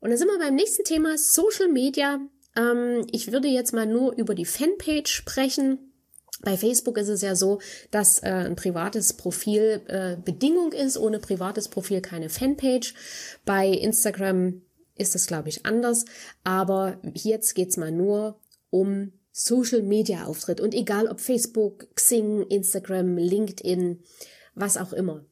Und 0.00 0.10
dann 0.10 0.18
sind 0.18 0.28
wir 0.28 0.38
beim 0.38 0.54
nächsten 0.54 0.84
Thema 0.84 1.16
Social 1.16 1.68
Media. 1.68 2.20
Ähm, 2.56 3.06
ich 3.12 3.32
würde 3.32 3.48
jetzt 3.48 3.72
mal 3.72 3.86
nur 3.86 4.14
über 4.16 4.34
die 4.34 4.44
Fanpage 4.44 5.10
sprechen. 5.10 5.85
Bei 6.42 6.56
Facebook 6.56 6.98
ist 6.98 7.08
es 7.08 7.22
ja 7.22 7.34
so, 7.34 7.60
dass 7.90 8.22
äh, 8.22 8.28
ein 8.28 8.56
privates 8.56 9.14
Profil 9.14 9.82
äh, 9.86 10.16
Bedingung 10.22 10.72
ist, 10.72 10.98
ohne 10.98 11.18
privates 11.18 11.68
Profil 11.68 12.00
keine 12.00 12.28
Fanpage. 12.28 12.94
Bei 13.44 13.68
Instagram 13.68 14.60
ist 14.96 15.14
es, 15.14 15.26
glaube 15.26 15.48
ich, 15.48 15.64
anders. 15.64 16.04
Aber 16.44 17.00
jetzt 17.14 17.54
geht's 17.54 17.76
mal 17.76 17.90
nur 17.90 18.38
um 18.70 19.12
Social 19.32 19.82
Media 19.82 20.24
Auftritt 20.24 20.60
und 20.60 20.74
egal 20.74 21.08
ob 21.08 21.20
Facebook, 21.20 21.94
Xing, 21.94 22.42
Instagram, 22.48 23.16
LinkedIn, 23.16 24.02
was 24.54 24.76
auch 24.76 24.92
immer. 24.92 25.24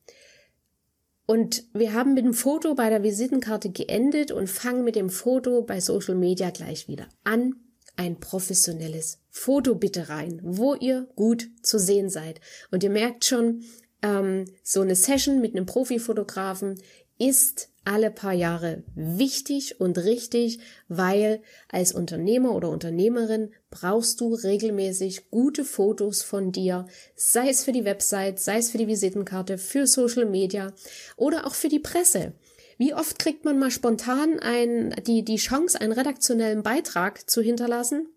Und 1.27 1.65
wir 1.73 1.95
haben 1.95 2.13
mit 2.13 2.25
dem 2.25 2.35
Foto 2.35 2.75
bei 2.75 2.91
der 2.91 3.03
Visitenkarte 3.03 3.71
geendet 3.71 4.31
und 4.31 4.51
fangen 4.51 4.85
mit 4.85 4.97
dem 4.97 5.09
Foto 5.09 5.63
bei 5.63 5.81
Social 5.81 6.15
Media 6.15 6.51
gleich 6.51 6.87
wieder 6.87 7.09
an 7.25 7.64
ein 7.97 8.21
professionelles 8.21 9.19
Foto 9.31 9.75
bitte 9.75 10.09
rein, 10.09 10.41
wo 10.43 10.75
ihr 10.75 11.09
gut 11.17 11.49
zu 11.63 11.79
sehen 11.79 12.09
seid. 12.09 12.41
Und 12.71 12.83
ihr 12.83 12.91
merkt 12.91 13.25
schon, 13.25 13.65
ähm, 14.03 14.45
so 14.63 14.81
eine 14.81 14.95
Session 14.95 15.41
mit 15.41 15.55
einem 15.55 15.67
Profifotografen 15.67 16.81
ist 17.19 17.71
alle 17.85 18.11
paar 18.11 18.33
Jahre 18.33 18.83
wichtig 18.95 19.81
und 19.81 19.99
richtig, 19.99 20.59
weil 20.89 21.43
als 21.69 21.93
Unternehmer 21.93 22.55
oder 22.55 22.71
Unternehmerin 22.71 23.51
brauchst 23.71 24.21
du 24.21 24.35
regelmäßig 24.35 25.31
gute 25.31 25.65
Fotos 25.65 26.23
von 26.23 26.51
dir, 26.51 26.87
sei 27.15 27.51
es 27.51 27.65
für 27.65 27.73
die 27.73 27.85
Website, 27.85 28.39
sei 28.39 28.59
es 28.59 28.71
für 28.71 28.79
die 28.79 28.89
Visitenkarte, 28.89 29.59
für 29.59 29.87
Social 29.87 30.25
Media 30.25 30.73
oder 31.17 31.47
auch 31.47 31.55
für 31.55 31.69
die 31.69 31.79
Presse. 31.79 32.33
Wie 32.79 32.95
oft 32.95 33.19
kriegt 33.19 33.45
man 33.45 33.59
mal 33.59 33.71
spontan 33.71 34.39
ein, 34.41 34.95
die, 35.07 35.25
die 35.25 35.37
Chance, 35.37 35.81
einen 35.81 35.93
redaktionellen 35.93 36.63
Beitrag 36.63 37.29
zu 37.29 37.43
hinterlassen? 37.43 38.09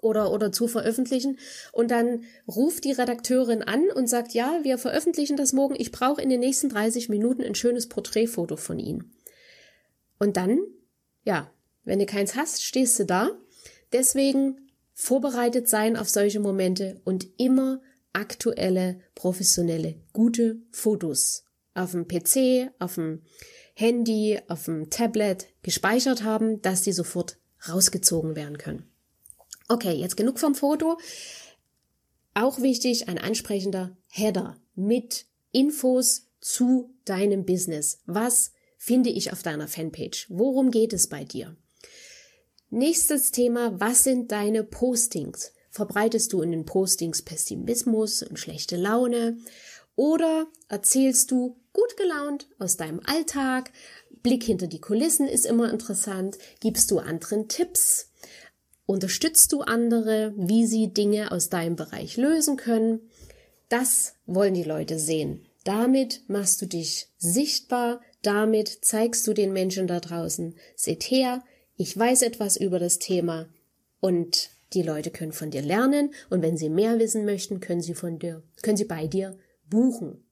Oder, 0.00 0.30
oder 0.30 0.52
zu 0.52 0.68
veröffentlichen. 0.68 1.40
Und 1.72 1.90
dann 1.90 2.22
ruft 2.46 2.84
die 2.84 2.92
Redakteurin 2.92 3.62
an 3.62 3.90
und 3.92 4.08
sagt, 4.08 4.32
ja, 4.32 4.60
wir 4.62 4.78
veröffentlichen 4.78 5.36
das 5.36 5.52
morgen. 5.52 5.74
Ich 5.76 5.90
brauche 5.90 6.22
in 6.22 6.28
den 6.28 6.38
nächsten 6.38 6.68
30 6.68 7.08
Minuten 7.08 7.42
ein 7.42 7.56
schönes 7.56 7.88
Porträtfoto 7.88 8.56
von 8.56 8.78
Ihnen. 8.78 9.12
Und 10.20 10.36
dann, 10.36 10.60
ja, 11.24 11.50
wenn 11.82 11.98
du 11.98 12.06
keins 12.06 12.36
hast, 12.36 12.62
stehst 12.62 12.98
du 13.00 13.06
da. 13.06 13.30
Deswegen 13.92 14.70
vorbereitet 14.94 15.68
sein 15.68 15.96
auf 15.96 16.08
solche 16.08 16.38
Momente 16.38 17.00
und 17.04 17.26
immer 17.36 17.80
aktuelle, 18.12 19.00
professionelle, 19.14 19.94
gute 20.12 20.60
Fotos 20.70 21.44
auf 21.74 21.92
dem 21.92 22.08
PC, 22.08 22.70
auf 22.78 22.96
dem 22.96 23.22
Handy, 23.80 24.40
auf 24.48 24.64
dem 24.64 24.90
Tablet 24.90 25.46
gespeichert 25.62 26.24
haben, 26.24 26.60
dass 26.62 26.82
die 26.82 26.92
sofort 26.92 27.38
rausgezogen 27.68 28.34
werden 28.34 28.58
können. 28.58 28.90
Okay, 29.68 29.92
jetzt 29.92 30.16
genug 30.16 30.40
vom 30.40 30.56
Foto. 30.56 30.98
Auch 32.34 32.60
wichtig, 32.60 33.08
ein 33.08 33.18
ansprechender 33.18 33.96
Header 34.08 34.56
mit 34.74 35.26
Infos 35.52 36.26
zu 36.40 36.92
deinem 37.04 37.46
Business. 37.46 38.00
Was 38.04 38.50
finde 38.78 39.10
ich 39.10 39.32
auf 39.32 39.44
deiner 39.44 39.68
Fanpage? 39.68 40.26
Worum 40.28 40.72
geht 40.72 40.92
es 40.92 41.06
bei 41.06 41.22
dir? 41.22 41.56
Nächstes 42.70 43.30
Thema, 43.30 43.78
was 43.78 44.02
sind 44.02 44.32
deine 44.32 44.64
Postings? 44.64 45.52
Verbreitest 45.70 46.32
du 46.32 46.42
in 46.42 46.50
den 46.50 46.64
Postings 46.64 47.22
Pessimismus 47.22 48.24
und 48.24 48.40
schlechte 48.40 48.76
Laune? 48.76 49.38
Oder 49.94 50.48
erzählst 50.68 51.30
du 51.30 51.60
gut 51.78 51.96
gelaunt 51.96 52.48
aus 52.58 52.76
deinem 52.76 53.00
Alltag? 53.04 53.70
Blick 54.22 54.42
hinter 54.42 54.66
die 54.66 54.80
Kulissen 54.80 55.28
ist 55.28 55.46
immer 55.46 55.70
interessant. 55.70 56.38
Gibst 56.60 56.90
du 56.90 56.98
anderen 56.98 57.48
Tipps? 57.48 58.10
Unterstützt 58.84 59.52
du 59.52 59.60
andere, 59.60 60.32
wie 60.36 60.66
sie 60.66 60.92
Dinge 60.92 61.30
aus 61.30 61.50
deinem 61.50 61.76
Bereich 61.76 62.16
lösen 62.16 62.56
können? 62.56 63.10
Das 63.68 64.14
wollen 64.26 64.54
die 64.54 64.64
Leute 64.64 64.98
sehen. 64.98 65.46
Damit 65.62 66.22
machst 66.26 66.60
du 66.62 66.66
dich 66.66 67.08
sichtbar, 67.18 68.00
damit 68.22 68.78
zeigst 68.82 69.26
du 69.26 69.34
den 69.34 69.52
Menschen 69.52 69.86
da 69.86 70.00
draußen, 70.00 70.54
seht 70.74 71.04
her, 71.04 71.44
ich 71.76 71.96
weiß 71.96 72.22
etwas 72.22 72.56
über 72.56 72.78
das 72.78 72.98
Thema 72.98 73.48
und 74.00 74.50
die 74.72 74.82
Leute 74.82 75.10
können 75.10 75.32
von 75.32 75.50
dir 75.50 75.62
lernen 75.62 76.12
und 76.30 76.42
wenn 76.42 76.56
sie 76.56 76.70
mehr 76.70 76.98
wissen 76.98 77.24
möchten, 77.24 77.60
können 77.60 77.82
sie 77.82 77.94
von 77.94 78.18
dir, 78.18 78.42
können 78.62 78.76
sie 78.76 78.84
bei 78.84 79.06
dir 79.06 79.38
buchen. 79.68 80.24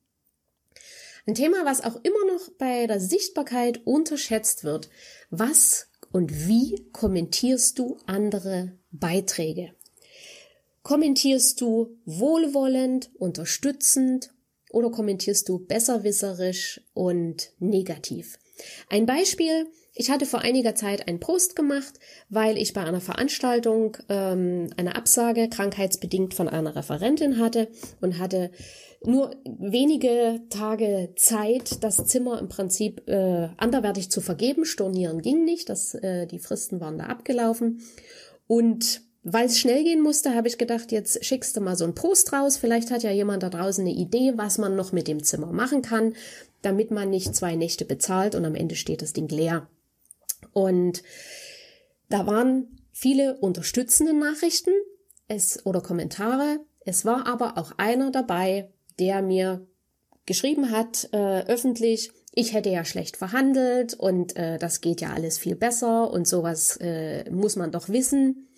Ein 1.28 1.34
Thema, 1.34 1.64
was 1.64 1.82
auch 1.82 1.96
immer 2.04 2.24
noch 2.32 2.50
bei 2.56 2.86
der 2.86 3.00
Sichtbarkeit 3.00 3.84
unterschätzt 3.84 4.62
wird. 4.62 4.88
Was 5.30 5.88
und 6.12 6.46
wie 6.46 6.86
kommentierst 6.92 7.80
du 7.80 7.96
andere 8.06 8.72
Beiträge? 8.92 9.74
Kommentierst 10.84 11.60
du 11.60 11.98
wohlwollend, 12.04 13.10
unterstützend 13.18 14.32
oder 14.70 14.90
kommentierst 14.92 15.48
du 15.48 15.58
besserwisserisch 15.58 16.80
und 16.94 17.50
negativ? 17.58 18.38
Ein 18.88 19.04
Beispiel, 19.04 19.66
ich 19.98 20.10
hatte 20.10 20.26
vor 20.26 20.40
einiger 20.40 20.74
Zeit 20.74 21.08
einen 21.08 21.20
Post 21.20 21.56
gemacht, 21.56 21.98
weil 22.28 22.58
ich 22.58 22.74
bei 22.74 22.82
einer 22.82 23.00
Veranstaltung 23.00 23.96
ähm, 24.10 24.68
eine 24.76 24.94
Absage 24.94 25.48
krankheitsbedingt 25.48 26.34
von 26.34 26.48
einer 26.48 26.76
Referentin 26.76 27.38
hatte 27.38 27.68
und 28.02 28.18
hatte 28.18 28.50
nur 29.02 29.34
wenige 29.44 30.42
Tage 30.50 31.12
Zeit, 31.16 31.82
das 31.82 32.04
Zimmer 32.04 32.38
im 32.38 32.48
Prinzip 32.48 33.08
äh, 33.08 33.48
anderwertig 33.56 34.10
zu 34.10 34.20
vergeben. 34.20 34.66
Stornieren 34.66 35.22
ging 35.22 35.44
nicht, 35.44 35.70
das, 35.70 35.94
äh, 35.94 36.26
die 36.26 36.40
Fristen 36.40 36.80
waren 36.80 36.98
da 36.98 37.04
abgelaufen. 37.04 37.80
Und 38.46 39.00
weil 39.22 39.46
es 39.46 39.58
schnell 39.58 39.82
gehen 39.82 40.02
musste, 40.02 40.34
habe 40.34 40.48
ich 40.48 40.58
gedacht, 40.58 40.92
jetzt 40.92 41.24
schickst 41.24 41.56
du 41.56 41.60
mal 41.62 41.76
so 41.76 41.84
einen 41.84 41.94
Post 41.94 42.34
raus. 42.34 42.58
Vielleicht 42.58 42.90
hat 42.90 43.02
ja 43.02 43.10
jemand 43.10 43.42
da 43.42 43.48
draußen 43.48 43.84
eine 43.84 43.94
Idee, 43.94 44.34
was 44.36 44.58
man 44.58 44.76
noch 44.76 44.92
mit 44.92 45.08
dem 45.08 45.22
Zimmer 45.24 45.52
machen 45.52 45.80
kann, 45.80 46.14
damit 46.60 46.90
man 46.90 47.08
nicht 47.08 47.34
zwei 47.34 47.56
Nächte 47.56 47.86
bezahlt 47.86 48.34
und 48.34 48.44
am 48.44 48.54
Ende 48.54 48.76
steht 48.76 49.00
das 49.00 49.14
Ding 49.14 49.28
leer. 49.28 49.68
Und 50.52 51.02
da 52.08 52.26
waren 52.26 52.78
viele 52.92 53.38
unterstützende 53.38 54.14
Nachrichten 54.14 54.72
es, 55.28 55.64
oder 55.66 55.80
Kommentare. 55.80 56.60
Es 56.84 57.04
war 57.04 57.26
aber 57.26 57.58
auch 57.58 57.72
einer 57.78 58.10
dabei, 58.10 58.72
der 58.98 59.22
mir 59.22 59.66
geschrieben 60.24 60.70
hat, 60.70 61.08
äh, 61.12 61.42
öffentlich, 61.46 62.10
ich 62.32 62.52
hätte 62.52 62.68
ja 62.68 62.84
schlecht 62.84 63.16
verhandelt 63.16 63.94
und 63.94 64.36
äh, 64.36 64.58
das 64.58 64.80
geht 64.80 65.00
ja 65.00 65.12
alles 65.12 65.38
viel 65.38 65.56
besser 65.56 66.10
und 66.10 66.26
sowas 66.26 66.76
äh, 66.80 67.30
muss 67.30 67.56
man 67.56 67.70
doch 67.70 67.88
wissen. 67.88 68.48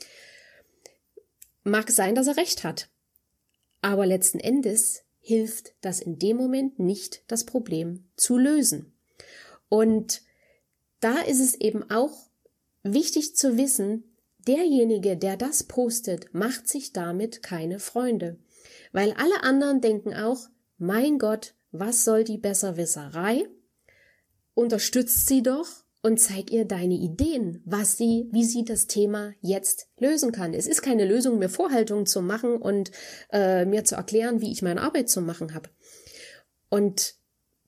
Mag 1.62 1.90
sein, 1.90 2.14
dass 2.14 2.26
er 2.26 2.36
recht 2.36 2.64
hat. 2.64 2.88
Aber 3.82 4.06
letzten 4.06 4.40
Endes 4.40 5.02
hilft 5.20 5.74
das 5.82 6.00
in 6.00 6.18
dem 6.18 6.36
Moment 6.36 6.78
nicht, 6.78 7.22
das 7.28 7.44
Problem 7.44 8.08
zu 8.16 8.38
lösen. 8.38 8.98
Und 9.68 10.22
da 11.00 11.18
ist 11.20 11.40
es 11.40 11.54
eben 11.54 11.90
auch 11.90 12.28
wichtig 12.82 13.36
zu 13.36 13.56
wissen, 13.56 14.04
derjenige, 14.46 15.16
der 15.16 15.36
das 15.36 15.64
postet, 15.64 16.32
macht 16.32 16.68
sich 16.68 16.92
damit 16.92 17.42
keine 17.42 17.78
Freunde. 17.78 18.38
Weil 18.92 19.12
alle 19.12 19.42
anderen 19.42 19.80
denken 19.80 20.14
auch, 20.14 20.48
mein 20.78 21.18
Gott, 21.18 21.54
was 21.70 22.04
soll 22.04 22.24
die 22.24 22.38
Besserwisserei? 22.38 23.46
Unterstützt 24.54 25.26
sie 25.26 25.42
doch 25.42 25.68
und 26.02 26.18
zeig 26.18 26.50
ihr 26.50 26.64
deine 26.64 26.94
Ideen, 26.94 27.60
was 27.64 27.96
sie, 27.96 28.28
wie 28.32 28.44
sie 28.44 28.64
das 28.64 28.86
Thema 28.86 29.32
jetzt 29.40 29.88
lösen 29.98 30.32
kann. 30.32 30.54
Es 30.54 30.66
ist 30.66 30.82
keine 30.82 31.04
Lösung, 31.04 31.38
mir 31.38 31.48
Vorhaltungen 31.48 32.06
zu 32.06 32.22
machen 32.22 32.56
und 32.56 32.90
äh, 33.30 33.64
mir 33.64 33.84
zu 33.84 33.96
erklären, 33.96 34.40
wie 34.40 34.52
ich 34.52 34.62
meine 34.62 34.80
Arbeit 34.80 35.08
zu 35.08 35.20
machen 35.20 35.54
habe. 35.54 35.68
Und 36.70 37.16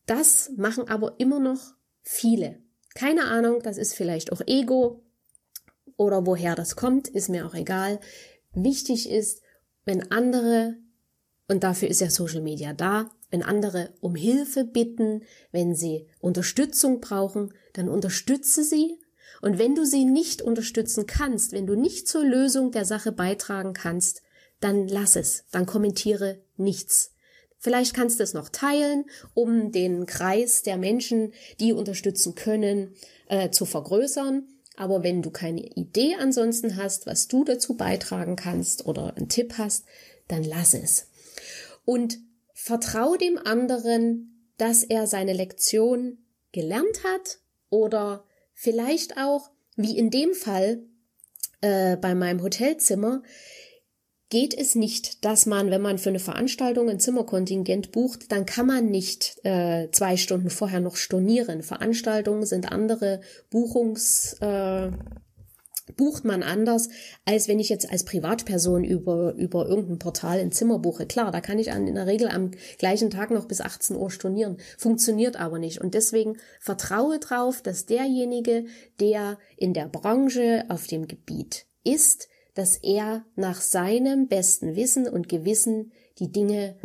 das 0.06 0.50
machen 0.56 0.88
aber 0.88 1.16
immer 1.18 1.40
noch 1.40 1.74
viele. 2.02 2.58
Keine 2.94 3.24
Ahnung, 3.24 3.62
das 3.62 3.78
ist 3.78 3.94
vielleicht 3.94 4.32
auch 4.32 4.40
Ego 4.46 5.02
oder 5.96 6.26
woher 6.26 6.54
das 6.54 6.76
kommt, 6.76 7.08
ist 7.08 7.28
mir 7.28 7.46
auch 7.46 7.54
egal. 7.54 8.00
Wichtig 8.52 9.08
ist, 9.08 9.42
wenn 9.84 10.10
andere 10.10 10.76
und 11.48 11.64
dafür 11.64 11.88
ist 11.88 12.00
ja 12.00 12.10
Social 12.10 12.42
Media 12.42 12.72
da. 12.72 13.10
Wenn 13.30 13.42
andere 13.42 13.92
um 14.00 14.14
Hilfe 14.14 14.64
bitten, 14.64 15.22
wenn 15.52 15.74
sie 15.74 16.06
Unterstützung 16.20 17.00
brauchen, 17.00 17.52
dann 17.72 17.88
unterstütze 17.88 18.64
sie. 18.64 19.00
Und 19.40 19.58
wenn 19.58 19.74
du 19.74 19.84
sie 19.84 20.04
nicht 20.04 20.42
unterstützen 20.42 21.06
kannst, 21.06 21.52
wenn 21.52 21.66
du 21.66 21.74
nicht 21.74 22.08
zur 22.08 22.24
Lösung 22.24 22.72
der 22.72 22.84
Sache 22.84 23.12
beitragen 23.12 23.72
kannst, 23.72 24.22
dann 24.60 24.86
lass 24.88 25.16
es, 25.16 25.44
dann 25.50 25.66
kommentiere 25.66 26.40
nichts. 26.56 27.14
Vielleicht 27.60 27.94
kannst 27.94 28.18
du 28.18 28.24
es 28.24 28.34
noch 28.34 28.48
teilen, 28.48 29.04
um 29.34 29.70
den 29.70 30.06
Kreis 30.06 30.62
der 30.62 30.76
Menschen, 30.76 31.32
die 31.60 31.72
unterstützen 31.72 32.34
können, 32.34 32.94
äh, 33.28 33.50
zu 33.50 33.66
vergrößern. 33.66 34.48
Aber 34.76 35.04
wenn 35.04 35.22
du 35.22 35.30
keine 35.30 35.60
Idee 35.60 36.16
ansonsten 36.18 36.76
hast, 36.76 37.06
was 37.06 37.28
du 37.28 37.44
dazu 37.44 37.76
beitragen 37.76 38.34
kannst 38.34 38.86
oder 38.86 39.14
einen 39.16 39.28
Tipp 39.28 39.54
hast, 39.58 39.84
dann 40.26 40.42
lass 40.42 40.74
es 40.74 41.10
und 41.90 42.18
vertrau 42.54 43.16
dem 43.16 43.36
anderen, 43.36 44.52
dass 44.58 44.84
er 44.84 45.08
seine 45.08 45.32
Lektion 45.32 46.18
gelernt 46.52 47.02
hat 47.02 47.40
oder 47.68 48.24
vielleicht 48.54 49.16
auch, 49.16 49.50
wie 49.74 49.98
in 49.98 50.10
dem 50.10 50.34
Fall 50.34 50.84
äh, 51.62 51.96
bei 51.96 52.14
meinem 52.14 52.42
Hotelzimmer, 52.42 53.22
geht 54.30 54.56
es 54.56 54.76
nicht, 54.76 55.24
dass 55.24 55.44
man, 55.44 55.70
wenn 55.70 55.82
man 55.82 55.98
für 55.98 56.08
eine 56.08 56.20
Veranstaltung 56.20 56.88
ein 56.88 57.00
Zimmerkontingent 57.00 57.90
bucht, 57.90 58.30
dann 58.32 58.46
kann 58.46 58.66
man 58.66 58.86
nicht 58.86 59.36
äh, 59.44 59.90
zwei 59.90 60.16
Stunden 60.16 60.50
vorher 60.50 60.80
noch 60.80 60.96
stornieren. 60.96 61.62
Veranstaltungen 61.62 62.46
sind 62.46 62.70
andere 62.70 63.20
Buchungs, 63.50 64.34
äh, 64.40 64.90
bucht 65.96 66.24
man 66.24 66.44
anders, 66.44 66.88
als 67.24 67.48
wenn 67.48 67.58
ich 67.58 67.68
jetzt 67.68 67.90
als 67.90 68.04
Privatperson 68.04 68.84
über, 68.84 69.34
über 69.34 69.66
irgendein 69.66 69.98
Portal 69.98 70.38
ein 70.38 70.52
Zimmer 70.52 70.78
buche. 70.78 71.06
Klar, 71.06 71.32
da 71.32 71.40
kann 71.40 71.58
ich 71.58 71.66
in 71.66 71.94
der 71.94 72.06
Regel 72.06 72.28
am 72.28 72.52
gleichen 72.78 73.10
Tag 73.10 73.32
noch 73.32 73.46
bis 73.46 73.60
18 73.60 73.96
Uhr 73.96 74.12
stornieren. 74.12 74.58
Funktioniert 74.78 75.36
aber 75.36 75.58
nicht. 75.58 75.80
Und 75.80 75.94
deswegen 75.94 76.38
vertraue 76.60 77.18
drauf, 77.18 77.62
dass 77.62 77.86
derjenige, 77.86 78.66
der 79.00 79.38
in 79.56 79.74
der 79.74 79.88
Branche 79.88 80.64
auf 80.68 80.86
dem 80.86 81.08
Gebiet 81.08 81.66
ist, 81.82 82.28
dass 82.54 82.76
er 82.76 83.24
nach 83.36 83.60
seinem 83.60 84.28
besten 84.28 84.76
Wissen 84.76 85.08
und 85.08 85.28
Gewissen 85.28 85.92
die 86.18 86.32
Dinge 86.32 86.76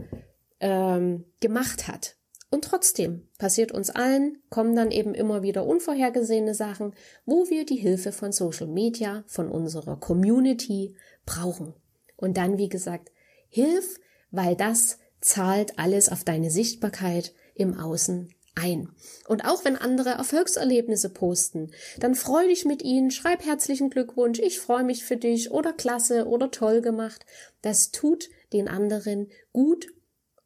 ähm, 0.59 1.25
gemacht 1.39 1.87
hat. 1.87 2.15
Und 2.51 2.63
trotzdem 2.63 3.27
passiert 3.37 3.71
uns 3.71 3.89
allen, 3.89 4.37
kommen 4.49 4.75
dann 4.75 4.91
eben 4.91 5.13
immer 5.13 5.43
wieder 5.43 5.65
unvorhergesehene 5.65 6.53
Sachen, 6.53 6.93
wo 7.25 7.49
wir 7.49 7.65
die 7.65 7.75
Hilfe 7.75 8.11
von 8.11 8.31
Social 8.31 8.67
Media, 8.67 9.23
von 9.27 9.49
unserer 9.49 9.99
Community 9.99 10.95
brauchen. 11.25 11.73
Und 12.15 12.37
dann, 12.37 12.57
wie 12.57 12.69
gesagt, 12.69 13.11
hilf, 13.49 13.99
weil 14.31 14.55
das 14.55 14.99
zahlt 15.19 15.77
alles 15.79 16.09
auf 16.09 16.23
deine 16.23 16.49
Sichtbarkeit 16.49 17.33
im 17.55 17.77
Außen 17.77 18.29
ein. 18.55 18.89
Und 19.27 19.45
auch 19.45 19.65
wenn 19.65 19.75
andere 19.75 20.11
Erfolgserlebnisse 20.11 21.09
posten, 21.09 21.71
dann 21.99 22.15
freu 22.15 22.47
dich 22.47 22.65
mit 22.65 22.81
ihnen, 22.81 23.11
schreib 23.11 23.45
herzlichen 23.45 23.89
Glückwunsch, 23.89 24.39
ich 24.39 24.59
freue 24.59 24.83
mich 24.83 25.03
für 25.03 25.17
dich 25.17 25.51
oder 25.51 25.73
klasse 25.73 26.27
oder 26.27 26.51
toll 26.51 26.81
gemacht. 26.81 27.25
Das 27.61 27.91
tut 27.91 28.29
den 28.53 28.67
anderen 28.67 29.29
gut 29.51 29.87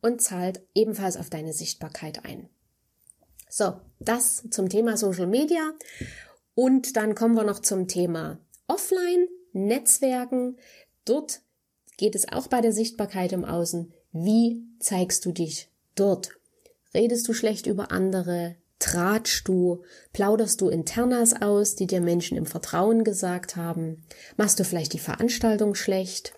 und 0.02 0.22
zahlt 0.22 0.62
ebenfalls 0.74 1.18
auf 1.18 1.30
deine 1.30 1.54
Sichtbarkeit 1.54 2.26
ein. 2.26 2.50
So, 3.50 3.74
das 4.00 4.44
zum 4.52 4.70
Thema 4.70 4.98
Social 4.98 5.28
Media. 5.28 5.74
Und 6.56 6.96
dann 6.98 7.16
kommen 7.16 7.36
wir 7.36 7.44
noch 7.44 7.60
zum 7.60 7.88
Thema 7.88 8.40
Offline, 8.68 9.28
Netzwerken. 9.54 10.58
Dort 11.06 11.42
geht 11.98 12.16
es 12.16 12.32
auch 12.32 12.48
bei 12.48 12.62
der 12.62 12.72
Sichtbarkeit 12.72 13.32
im 13.34 13.46
Außen. 13.46 13.94
Wie 14.12 14.64
zeigst 14.80 15.26
du 15.26 15.32
dich 15.32 15.70
dort? 15.96 16.39
Redest 16.94 17.28
du 17.28 17.34
schlecht 17.34 17.68
über 17.68 17.92
andere? 17.92 18.56
Tratschst 18.80 19.48
du? 19.48 19.84
Plauderst 20.14 20.62
du 20.62 20.70
Internas 20.70 21.42
aus, 21.42 21.76
die 21.76 21.88
dir 21.88 22.02
Menschen 22.02 22.38
im 22.38 22.46
Vertrauen 22.46 23.04
gesagt 23.04 23.56
haben? 23.56 24.04
Machst 24.38 24.60
du 24.60 24.64
vielleicht 24.64 24.94
die 24.94 25.00
Veranstaltung 25.00 25.76
schlecht? 25.76 26.34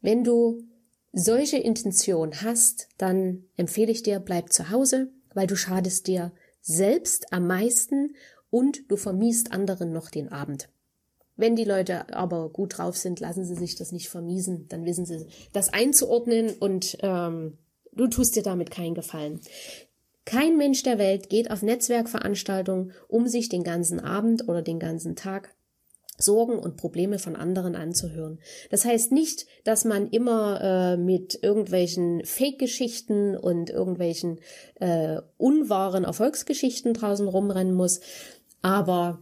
Wenn 0.00 0.24
du 0.24 0.64
solche 1.12 1.58
Intention 1.58 2.42
hast, 2.42 2.88
dann 2.98 3.44
empfehle 3.56 3.92
ich 3.92 4.02
dir, 4.02 4.20
bleib 4.20 4.52
zu 4.52 4.70
Hause, 4.70 5.10
weil 5.34 5.46
du 5.46 5.56
schadest 5.56 6.06
dir 6.06 6.32
selbst 6.60 7.32
am 7.32 7.46
meisten 7.46 8.14
und 8.50 8.90
du 8.90 8.96
vermiest 8.96 9.52
anderen 9.52 9.92
noch 9.92 10.10
den 10.10 10.30
Abend. 10.30 10.68
Wenn 11.36 11.54
die 11.54 11.64
Leute 11.64 12.12
aber 12.12 12.50
gut 12.50 12.78
drauf 12.78 12.96
sind, 12.96 13.20
lassen 13.20 13.44
sie 13.44 13.54
sich 13.54 13.76
das 13.76 13.92
nicht 13.92 14.08
vermiesen, 14.08 14.66
dann 14.68 14.84
wissen 14.84 15.06
sie 15.06 15.26
das 15.52 15.72
einzuordnen 15.72 16.50
und 16.58 16.98
ähm, 17.00 17.58
du 17.98 18.06
tust 18.06 18.36
dir 18.36 18.42
damit 18.42 18.70
keinen 18.70 18.94
Gefallen. 18.94 19.40
Kein 20.24 20.56
Mensch 20.56 20.82
der 20.82 20.98
Welt 20.98 21.30
geht 21.30 21.50
auf 21.50 21.62
Netzwerkveranstaltungen, 21.62 22.92
um 23.08 23.28
sich 23.28 23.48
den 23.48 23.64
ganzen 23.64 23.98
Abend 24.00 24.48
oder 24.48 24.62
den 24.62 24.78
ganzen 24.78 25.16
Tag 25.16 25.54
Sorgen 26.18 26.58
und 26.58 26.76
Probleme 26.76 27.18
von 27.18 27.36
anderen 27.36 27.76
anzuhören. 27.76 28.40
Das 28.70 28.84
heißt 28.84 29.12
nicht, 29.12 29.46
dass 29.64 29.84
man 29.84 30.10
immer 30.10 30.60
äh, 30.60 30.96
mit 30.96 31.38
irgendwelchen 31.42 32.24
Fake-Geschichten 32.24 33.36
und 33.36 33.70
irgendwelchen 33.70 34.40
äh, 34.80 35.20
unwahren 35.36 36.04
Erfolgsgeschichten 36.04 36.92
draußen 36.92 37.28
rumrennen 37.28 37.74
muss, 37.74 38.00
aber 38.60 39.20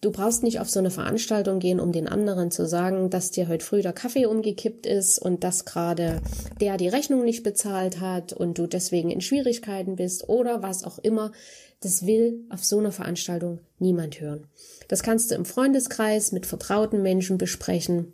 Du 0.00 0.12
brauchst 0.12 0.44
nicht 0.44 0.60
auf 0.60 0.70
so 0.70 0.78
eine 0.78 0.92
Veranstaltung 0.92 1.58
gehen, 1.58 1.80
um 1.80 1.90
den 1.90 2.06
anderen 2.06 2.52
zu 2.52 2.68
sagen, 2.68 3.10
dass 3.10 3.32
dir 3.32 3.48
heute 3.48 3.64
früh 3.64 3.82
der 3.82 3.92
Kaffee 3.92 4.26
umgekippt 4.26 4.86
ist 4.86 5.18
und 5.18 5.42
dass 5.42 5.64
gerade 5.64 6.22
der 6.60 6.76
die 6.76 6.86
Rechnung 6.86 7.24
nicht 7.24 7.42
bezahlt 7.42 8.00
hat 8.00 8.32
und 8.32 8.58
du 8.58 8.68
deswegen 8.68 9.10
in 9.10 9.20
Schwierigkeiten 9.20 9.96
bist 9.96 10.28
oder 10.28 10.62
was 10.62 10.84
auch 10.84 10.98
immer. 10.98 11.32
Das 11.80 12.06
will 12.06 12.44
auf 12.48 12.64
so 12.64 12.78
einer 12.78 12.92
Veranstaltung 12.92 13.58
niemand 13.80 14.20
hören. 14.20 14.46
Das 14.86 15.02
kannst 15.02 15.32
du 15.32 15.34
im 15.34 15.44
Freundeskreis 15.44 16.30
mit 16.30 16.46
vertrauten 16.46 17.02
Menschen 17.02 17.36
besprechen, 17.36 18.12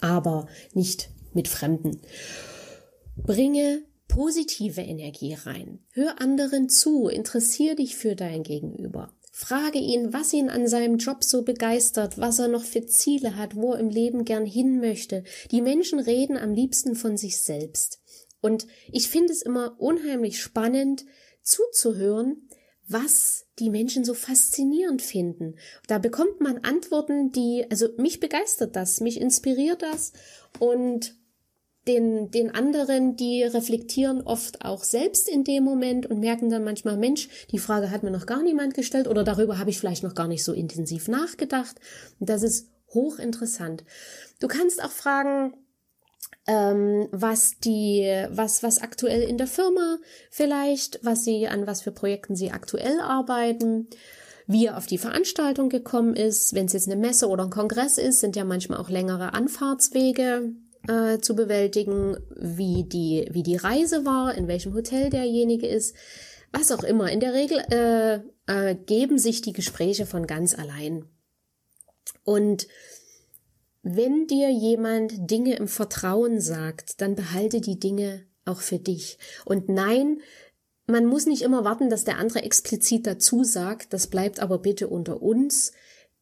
aber 0.00 0.48
nicht 0.74 1.10
mit 1.32 1.46
Fremden. 1.46 2.00
Bringe 3.16 3.82
positive 4.08 4.80
Energie 4.80 5.34
rein. 5.34 5.78
Hör 5.92 6.20
anderen 6.20 6.68
zu, 6.68 7.06
interessier 7.06 7.76
dich 7.76 7.94
für 7.94 8.16
dein 8.16 8.42
Gegenüber. 8.42 9.12
Frage 9.40 9.78
ihn, 9.78 10.12
was 10.12 10.32
ihn 10.32 10.50
an 10.50 10.66
seinem 10.66 10.98
Job 10.98 11.22
so 11.22 11.42
begeistert, 11.42 12.18
was 12.18 12.40
er 12.40 12.48
noch 12.48 12.64
für 12.64 12.84
Ziele 12.86 13.36
hat, 13.36 13.54
wo 13.54 13.72
er 13.72 13.78
im 13.78 13.88
Leben 13.88 14.24
gern 14.24 14.44
hin 14.44 14.80
möchte. 14.80 15.22
Die 15.52 15.62
Menschen 15.62 16.00
reden 16.00 16.36
am 16.36 16.54
liebsten 16.54 16.96
von 16.96 17.16
sich 17.16 17.40
selbst. 17.40 18.00
Und 18.40 18.66
ich 18.90 19.08
finde 19.08 19.32
es 19.32 19.42
immer 19.42 19.76
unheimlich 19.78 20.42
spannend 20.42 21.04
zuzuhören, 21.40 22.48
was 22.88 23.46
die 23.60 23.70
Menschen 23.70 24.04
so 24.04 24.12
faszinierend 24.12 25.02
finden. 25.02 25.54
Da 25.86 25.98
bekommt 25.98 26.40
man 26.40 26.58
Antworten, 26.64 27.30
die, 27.30 27.64
also 27.70 27.90
mich 27.96 28.18
begeistert 28.18 28.74
das, 28.74 28.98
mich 28.98 29.20
inspiriert 29.20 29.82
das 29.82 30.14
und 30.58 31.14
den, 31.88 32.30
den 32.30 32.54
anderen, 32.54 33.16
die 33.16 33.42
reflektieren 33.42 34.20
oft 34.20 34.64
auch 34.64 34.84
selbst 34.84 35.28
in 35.28 35.42
dem 35.42 35.64
Moment 35.64 36.06
und 36.06 36.20
merken 36.20 36.50
dann 36.50 36.62
manchmal, 36.62 36.96
Mensch, 36.96 37.28
die 37.50 37.58
Frage 37.58 37.90
hat 37.90 38.02
mir 38.02 38.10
noch 38.10 38.26
gar 38.26 38.42
niemand 38.42 38.74
gestellt 38.74 39.08
oder 39.08 39.24
darüber 39.24 39.58
habe 39.58 39.70
ich 39.70 39.78
vielleicht 39.78 40.02
noch 40.02 40.14
gar 40.14 40.28
nicht 40.28 40.44
so 40.44 40.52
intensiv 40.52 41.08
nachgedacht. 41.08 41.80
Und 42.20 42.28
das 42.28 42.42
ist 42.42 42.68
hochinteressant. 42.92 43.84
Du 44.38 44.48
kannst 44.48 44.82
auch 44.82 44.90
fragen, 44.90 45.54
ähm, 46.46 47.08
was 47.10 47.58
die, 47.58 48.26
was, 48.30 48.62
was 48.62 48.80
aktuell 48.80 49.22
in 49.22 49.38
der 49.38 49.46
Firma 49.46 49.98
vielleicht, 50.30 51.00
was 51.02 51.24
sie, 51.24 51.48
an 51.48 51.66
was 51.66 51.82
für 51.82 51.92
Projekten 51.92 52.36
sie 52.36 52.50
aktuell 52.50 53.00
arbeiten 53.00 53.88
wie 54.50 54.64
er 54.64 54.78
auf 54.78 54.86
die 54.86 54.96
Veranstaltung 54.96 55.68
gekommen 55.68 56.16
ist. 56.16 56.54
Wenn 56.54 56.64
es 56.64 56.72
jetzt 56.72 56.90
eine 56.90 56.96
Messe 56.96 57.28
oder 57.28 57.44
ein 57.44 57.50
Kongress 57.50 57.98
ist, 57.98 58.20
sind 58.20 58.34
ja 58.34 58.44
manchmal 58.44 58.78
auch 58.78 58.88
längere 58.88 59.34
Anfahrtswege 59.34 60.54
äh, 60.88 61.20
zu 61.20 61.36
bewältigen, 61.36 62.16
wie 62.34 62.84
die, 62.84 63.28
wie 63.30 63.42
die 63.42 63.56
Reise 63.56 64.04
war, 64.04 64.34
in 64.34 64.48
welchem 64.48 64.74
Hotel 64.74 65.10
derjenige 65.10 65.66
ist, 65.66 65.94
was 66.52 66.72
auch 66.72 66.82
immer. 66.82 67.12
In 67.12 67.20
der 67.20 67.34
Regel 67.34 67.58
äh, 67.70 68.20
äh, 68.46 68.74
geben 68.74 69.18
sich 69.18 69.42
die 69.42 69.52
Gespräche 69.52 70.06
von 70.06 70.26
ganz 70.26 70.58
allein. 70.58 71.04
Und 72.24 72.66
wenn 73.82 74.26
dir 74.26 74.50
jemand 74.50 75.30
Dinge 75.30 75.56
im 75.56 75.68
Vertrauen 75.68 76.40
sagt, 76.40 77.00
dann 77.00 77.14
behalte 77.14 77.60
die 77.60 77.78
Dinge 77.78 78.26
auch 78.44 78.60
für 78.60 78.78
dich. 78.78 79.18
Und 79.44 79.68
nein, 79.68 80.20
man 80.86 81.04
muss 81.04 81.26
nicht 81.26 81.42
immer 81.42 81.64
warten, 81.64 81.90
dass 81.90 82.04
der 82.04 82.18
andere 82.18 82.42
explizit 82.42 83.06
dazu 83.06 83.44
sagt, 83.44 83.92
das 83.92 84.06
bleibt 84.06 84.40
aber 84.40 84.58
bitte 84.58 84.88
unter 84.88 85.22
uns. 85.22 85.72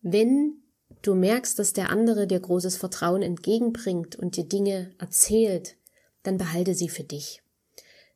Wenn 0.02 0.62
du 1.06 1.14
merkst, 1.14 1.58
dass 1.58 1.72
der 1.72 1.90
andere 1.90 2.26
dir 2.26 2.40
großes 2.40 2.76
Vertrauen 2.76 3.22
entgegenbringt 3.22 4.16
und 4.16 4.36
dir 4.36 4.44
Dinge 4.44 4.92
erzählt, 4.98 5.76
dann 6.22 6.38
behalte 6.38 6.74
sie 6.74 6.88
für 6.88 7.04
dich. 7.04 7.42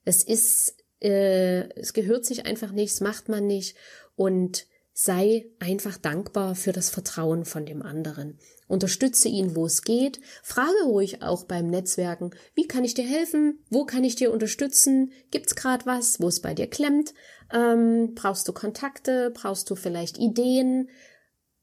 Es 0.04 0.22
ist, 0.22 0.76
äh, 1.00 1.68
es 1.78 1.92
gehört 1.92 2.24
sich 2.24 2.46
einfach 2.46 2.72
nicht, 2.72 2.92
es 2.92 3.00
macht 3.00 3.28
man 3.28 3.46
nicht 3.46 3.76
und 4.16 4.66
sei 4.92 5.46
einfach 5.60 5.96
dankbar 5.96 6.54
für 6.54 6.72
das 6.72 6.90
Vertrauen 6.90 7.44
von 7.44 7.64
dem 7.64 7.82
anderen. 7.82 8.38
Unterstütze 8.68 9.28
ihn, 9.28 9.56
wo 9.56 9.66
es 9.66 9.82
geht. 9.82 10.20
Frage 10.42 10.84
ruhig 10.84 11.22
auch 11.22 11.44
beim 11.44 11.68
Netzwerken, 11.68 12.30
wie 12.54 12.68
kann 12.68 12.84
ich 12.84 12.94
dir 12.94 13.06
helfen? 13.06 13.64
Wo 13.70 13.84
kann 13.84 14.04
ich 14.04 14.14
dir 14.16 14.30
unterstützen? 14.30 15.12
Gibt's 15.30 15.56
gerade 15.56 15.86
was, 15.86 16.20
wo 16.20 16.28
es 16.28 16.40
bei 16.40 16.54
dir 16.54 16.66
klemmt? 16.66 17.14
Ähm, 17.52 18.14
brauchst 18.14 18.46
du 18.46 18.52
Kontakte? 18.52 19.32
Brauchst 19.34 19.70
du 19.70 19.74
vielleicht 19.74 20.18
Ideen? 20.18 20.88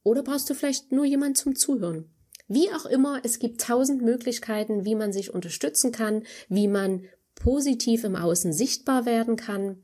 Oder 0.08 0.24
brauchst 0.24 0.50
du 0.50 0.54
vielleicht 0.54 0.94
nur 0.94 1.04
jemand 1.04 1.38
zum 1.38 1.58
Zuhören? 1.58 2.10
Wie 2.48 2.72
auch 2.72 2.86
immer, 2.86 3.20
es 3.26 3.40
gibt 3.40 3.60
tausend 3.60 4.02
Möglichkeiten, 4.02 4.86
wie 4.86 4.96
man 4.96 5.12
sich 5.12 5.34
unterstützen 5.34 5.92
kann, 5.92 6.24
wie 6.48 6.70
man 6.70 7.04
positiv 7.36 8.06
im 8.06 8.16
Außen 8.16 8.54
sichtbar 8.54 9.06
werden 9.06 9.36
kann. 9.36 9.84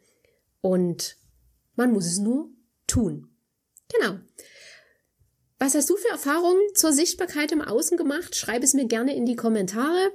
Und 0.62 1.18
man 1.76 1.92
muss 1.92 2.06
es 2.06 2.20
nur 2.20 2.50
tun. 2.88 3.36
Genau. 3.94 4.20
Was 5.60 5.76
hast 5.76 5.90
du 5.90 5.98
für 5.98 6.12
Erfahrungen 6.12 6.62
zur 6.74 6.94
Sichtbarkeit 6.94 7.52
im 7.52 7.62
Außen 7.62 7.98
gemacht? 7.98 8.38
Schreib 8.38 8.64
es 8.64 8.74
mir 8.74 8.86
gerne 8.86 9.14
in 9.18 9.26
die 9.26 9.36
Kommentare. 9.36 10.14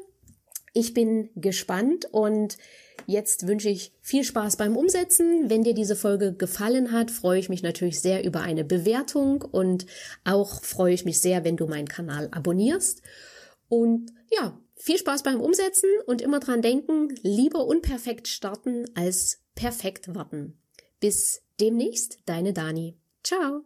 Ich 0.73 0.95
bin 0.95 1.29
gespannt 1.35 2.07
und 2.13 2.57
Jetzt 3.11 3.49
wünsche 3.49 3.71
ich 3.71 3.95
viel 4.03 4.23
Spaß 4.23 4.59
beim 4.59 4.77
Umsetzen. 4.77 5.49
Wenn 5.49 5.65
dir 5.65 5.73
diese 5.73 5.97
Folge 5.97 6.35
gefallen 6.35 6.93
hat, 6.93 7.11
freue 7.11 7.39
ich 7.41 7.49
mich 7.49 7.63
natürlich 7.63 8.03
sehr 8.03 8.23
über 8.23 8.43
eine 8.43 8.65
Bewertung 8.65 9.41
und 9.41 9.87
auch 10.25 10.63
freue 10.63 10.93
ich 10.93 11.07
mich 11.07 11.23
sehr, 11.23 11.43
wenn 11.43 11.57
du 11.57 11.67
meinen 11.67 11.89
Kanal 11.89 12.29
abonnierst. 12.33 13.01
Und 13.71 14.13
ja, 14.31 14.61
viel 14.77 14.99
Spaß 14.99 15.23
beim 15.23 15.41
Umsetzen 15.41 15.89
und 16.05 16.21
immer 16.21 16.39
dran 16.39 16.61
denken, 16.61 17.09
lieber 17.23 17.65
unperfekt 17.65 18.29
starten 18.29 18.85
als 18.95 19.39
perfekt 19.55 20.15
warten. 20.15 20.61
Bis 21.01 21.41
demnächst, 21.59 22.19
deine 22.27 22.53
Dani. 22.53 22.99
Ciao. 23.25 23.65